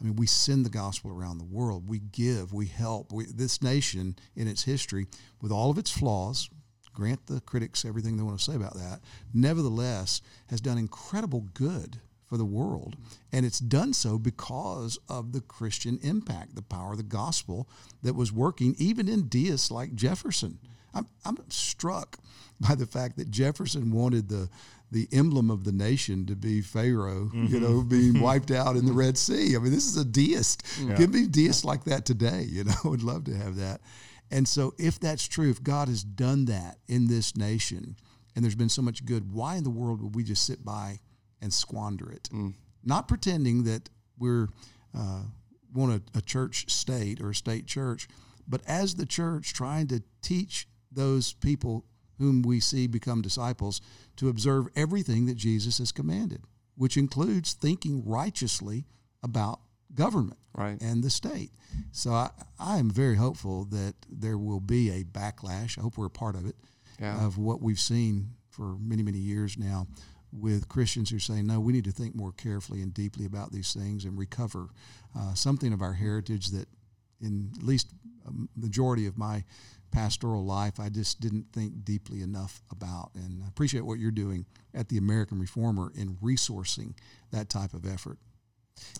I 0.00 0.04
mean, 0.04 0.16
we 0.16 0.26
send 0.26 0.66
the 0.66 0.70
gospel 0.70 1.10
around 1.10 1.38
the 1.38 1.44
world. 1.44 1.88
We 1.88 2.00
give, 2.00 2.52
we 2.52 2.66
help. 2.66 3.12
We, 3.12 3.26
this 3.26 3.62
nation, 3.62 4.16
in 4.34 4.48
its 4.48 4.64
history, 4.64 5.06
with 5.40 5.52
all 5.52 5.70
of 5.70 5.78
its 5.78 5.90
flaws, 5.90 6.50
grant 6.92 7.26
the 7.26 7.40
critics 7.40 7.84
everything 7.84 8.16
they 8.16 8.22
want 8.22 8.38
to 8.38 8.44
say 8.44 8.54
about 8.54 8.74
that, 8.74 9.00
nevertheless, 9.32 10.22
has 10.48 10.60
done 10.60 10.78
incredible 10.78 11.46
good 11.54 11.98
for 12.26 12.36
the 12.36 12.44
world. 12.44 12.96
And 13.32 13.44
it's 13.44 13.58
done 13.58 13.92
so 13.92 14.18
because 14.18 14.98
of 15.08 15.32
the 15.32 15.40
Christian 15.40 15.98
impact, 16.02 16.54
the 16.54 16.62
power 16.62 16.92
of 16.92 16.98
the 16.98 17.02
gospel 17.02 17.68
that 18.02 18.14
was 18.14 18.32
working 18.32 18.74
even 18.78 19.08
in 19.08 19.28
deists 19.28 19.70
like 19.70 19.94
Jefferson. 19.94 20.58
I'm, 20.94 21.06
I'm 21.24 21.38
struck 21.50 22.18
by 22.60 22.74
the 22.74 22.86
fact 22.86 23.16
that 23.16 23.30
Jefferson 23.30 23.90
wanted 23.90 24.28
the 24.28 24.48
the 24.94 25.08
emblem 25.10 25.50
of 25.50 25.64
the 25.64 25.72
nation 25.72 26.24
to 26.24 26.36
be 26.36 26.60
Pharaoh, 26.60 27.28
mm-hmm. 27.34 27.46
you 27.46 27.58
know, 27.58 27.82
being 27.82 28.20
wiped 28.22 28.52
out 28.52 28.76
in 28.76 28.86
the 28.86 28.92
Red 28.92 29.18
Sea. 29.18 29.56
I 29.56 29.58
mean, 29.58 29.72
this 29.72 29.86
is 29.86 29.96
a 29.96 30.04
deist. 30.04 30.62
Yeah. 30.80 30.94
Give 30.94 31.12
me 31.12 31.26
deists 31.26 31.64
like 31.64 31.84
that 31.84 32.06
today. 32.06 32.46
You 32.54 32.62
know, 32.62 32.74
I 32.84 32.88
would 32.88 33.02
love 33.02 33.24
to 33.24 33.34
have 33.34 33.56
that. 33.56 33.80
And 34.30 34.46
so, 34.46 34.74
if 34.78 35.00
that's 35.00 35.26
true, 35.26 35.50
if 35.50 35.60
God 35.62 35.88
has 35.88 36.04
done 36.04 36.44
that 36.44 36.78
in 36.86 37.08
this 37.08 37.36
nation, 37.36 37.96
and 38.34 38.44
there's 38.44 38.54
been 38.54 38.68
so 38.68 38.80
much 38.80 39.04
good, 39.04 39.32
why 39.32 39.56
in 39.56 39.64
the 39.64 39.70
world 39.70 40.00
would 40.00 40.14
we 40.14 40.22
just 40.22 40.46
sit 40.46 40.64
by 40.64 41.00
and 41.42 41.52
squander 41.52 42.12
it? 42.12 42.28
Mm. 42.32 42.54
Not 42.84 43.08
pretending 43.08 43.64
that 43.64 43.90
we're 44.16 44.48
uh, 44.96 45.22
want 45.72 45.92
a, 46.14 46.18
a 46.18 46.22
church 46.22 46.70
state 46.70 47.20
or 47.20 47.30
a 47.30 47.34
state 47.34 47.66
church, 47.66 48.06
but 48.46 48.60
as 48.68 48.94
the 48.94 49.06
church 49.06 49.52
trying 49.52 49.88
to 49.88 50.02
teach 50.22 50.68
those 50.92 51.32
people 51.32 51.84
whom 52.18 52.42
we 52.42 52.60
see 52.60 52.86
become 52.86 53.22
disciples 53.22 53.80
to 54.16 54.28
observe 54.28 54.68
everything 54.76 55.26
that 55.26 55.36
Jesus 55.36 55.78
has 55.78 55.92
commanded, 55.92 56.42
which 56.76 56.96
includes 56.96 57.52
thinking 57.52 58.02
righteously 58.04 58.84
about 59.22 59.60
government 59.94 60.38
right. 60.54 60.80
and 60.80 61.02
the 61.02 61.10
state. 61.10 61.50
So 61.92 62.12
I, 62.12 62.30
I 62.58 62.78
am 62.78 62.90
very 62.90 63.16
hopeful 63.16 63.64
that 63.66 63.94
there 64.08 64.38
will 64.38 64.60
be 64.60 64.90
a 64.90 65.04
backlash. 65.04 65.78
I 65.78 65.82
hope 65.82 65.96
we're 65.96 66.06
a 66.06 66.10
part 66.10 66.36
of 66.36 66.46
it, 66.46 66.56
yeah. 67.00 67.24
of 67.24 67.38
what 67.38 67.62
we've 67.62 67.80
seen 67.80 68.30
for 68.50 68.76
many, 68.78 69.02
many 69.02 69.18
years 69.18 69.58
now 69.58 69.86
with 70.32 70.68
Christians 70.68 71.10
who 71.10 71.16
are 71.16 71.20
saying, 71.20 71.46
no, 71.46 71.60
we 71.60 71.72
need 71.72 71.84
to 71.84 71.92
think 71.92 72.14
more 72.14 72.32
carefully 72.32 72.82
and 72.82 72.92
deeply 72.92 73.24
about 73.24 73.52
these 73.52 73.72
things 73.72 74.04
and 74.04 74.18
recover 74.18 74.68
uh, 75.16 75.34
something 75.34 75.72
of 75.72 75.80
our 75.80 75.92
heritage 75.92 76.48
that, 76.48 76.68
in 77.20 77.50
at 77.56 77.62
least 77.62 77.92
a 78.26 78.32
majority 78.56 79.06
of 79.06 79.16
my 79.16 79.44
pastoral 79.94 80.44
life 80.44 80.80
I 80.80 80.88
just 80.88 81.20
didn't 81.20 81.46
think 81.52 81.84
deeply 81.84 82.20
enough 82.20 82.62
about. 82.70 83.10
And 83.14 83.42
I 83.44 83.48
appreciate 83.48 83.84
what 83.84 83.98
you're 83.98 84.10
doing 84.10 84.46
at 84.74 84.88
the 84.88 84.98
American 84.98 85.38
Reformer 85.38 85.92
in 85.94 86.16
resourcing 86.16 86.94
that 87.30 87.48
type 87.48 87.74
of 87.74 87.86
effort. 87.86 88.18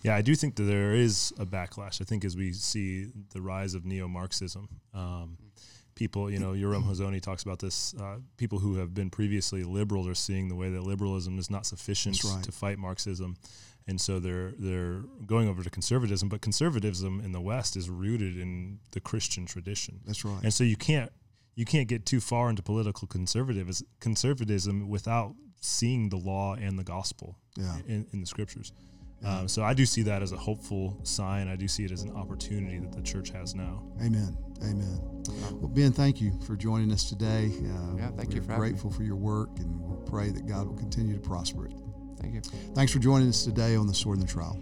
Yeah, 0.03 0.15
I 0.15 0.23
do 0.23 0.37
think 0.37 0.55
that 0.57 0.63
there 0.63 0.95
is 0.95 1.33
a 1.39 1.45
backlash. 1.45 2.01
I 2.01 2.05
think 2.05 2.25
as 2.25 2.37
we 2.37 2.53
see 2.53 3.09
the 3.33 3.43
rise 3.43 3.75
of 3.75 3.85
neo 3.85 4.07
Marxism, 4.07 4.69
um, 4.95 5.37
people, 5.97 6.31
you 6.31 6.39
know, 6.39 6.53
Yoram 6.53 6.85
Hazony 6.85 7.21
talks 7.21 7.43
about 7.43 7.59
this. 7.59 7.93
Uh, 7.95 8.19
people 8.37 8.61
who 8.61 8.77
have 8.77 8.95
been 8.95 9.11
previously 9.11 9.65
liberals 9.65 10.07
are 10.07 10.15
seeing 10.15 10.49
the 10.49 10.55
way 10.55 10.71
that 10.71 10.83
liberalism 10.83 11.39
is 11.39 11.51
not 11.51 11.67
sufficient 11.67 12.23
right. 12.23 12.45
to 12.45 12.53
fight 12.53 12.79
Marxism 12.79 13.37
and 13.87 14.01
so 14.01 14.19
they're 14.19 14.53
they're 14.59 15.03
going 15.27 15.49
over 15.49 15.63
to 15.63 15.71
conservatism. 15.71 16.29
But 16.29 16.41
conservatism 16.41 17.21
in 17.21 17.33
the 17.33 17.41
West 17.41 17.77
is 17.77 17.91
rooted 17.91 18.39
in 18.39 18.79
the 18.93 19.01
Christian 19.01 19.47
tradition. 19.47 20.01
That's 20.07 20.25
right. 20.25 20.43
And 20.43 20.53
so 20.53 20.65
you 20.65 20.77
can't 20.77 21.13
you 21.55 21.65
can't 21.65 21.89
get 21.89 22.07
too 22.07 22.21
far 22.21 22.51
into 22.51 22.63
political 22.63 23.07
conservatism 23.07 23.87
conservatism 24.01 24.89
without 24.89 25.35
seeing 25.61 26.09
the 26.09 26.17
law 26.17 26.55
and 26.55 26.79
the 26.79 26.85
gospel 26.85 27.39
yeah. 27.57 27.77
in, 27.87 28.07
in 28.13 28.21
the 28.21 28.27
scriptures. 28.27 28.73
Yeah. 29.23 29.39
Um, 29.39 29.49
so 29.49 29.63
I 29.63 29.73
do 29.73 29.87
see 29.87 30.03
that 30.03 30.23
as 30.23 30.33
a 30.33 30.37
hopeful 30.37 30.99
sign. 31.03 31.49
I 31.49 31.57
do 31.57 31.67
see 31.67 31.85
it 31.85 31.91
as 31.91 32.03
an 32.03 32.15
opportunity 32.15 32.79
that 32.79 32.93
the 32.93 33.01
church 33.01 33.31
has 33.31 33.55
now. 33.55 33.83
Amen. 34.01 34.37
Amen. 34.63 35.01
Well, 35.53 35.69
Ben, 35.69 35.93
thank 35.93 36.21
you 36.21 36.33
for 36.47 36.57
joining 36.57 36.93
us 36.93 37.09
today. 37.09 37.51
Uh, 37.59 37.97
yeah, 37.97 38.11
thank 38.11 38.35
you. 38.35 38.43
We're 38.43 38.57
grateful 38.57 38.91
for 38.91 39.03
your 39.03 39.17
work, 39.17 39.49
and 39.59 39.81
we'll 39.81 39.97
pray 40.03 40.31
that 40.31 40.47
God 40.47 40.67
will 40.67 40.77
continue 40.77 41.15
to 41.15 41.21
prosper 41.21 41.67
it. 41.67 41.73
Thank 42.25 42.35
you. 42.35 42.41
Thanks 42.75 42.93
for 42.93 42.99
joining 42.99 43.29
us 43.29 43.45
today 43.45 43.77
on 43.77 43.87
the 43.87 43.95
Sword 43.95 44.19
and 44.19 44.27
the 44.27 44.33
Trowel. 44.33 44.59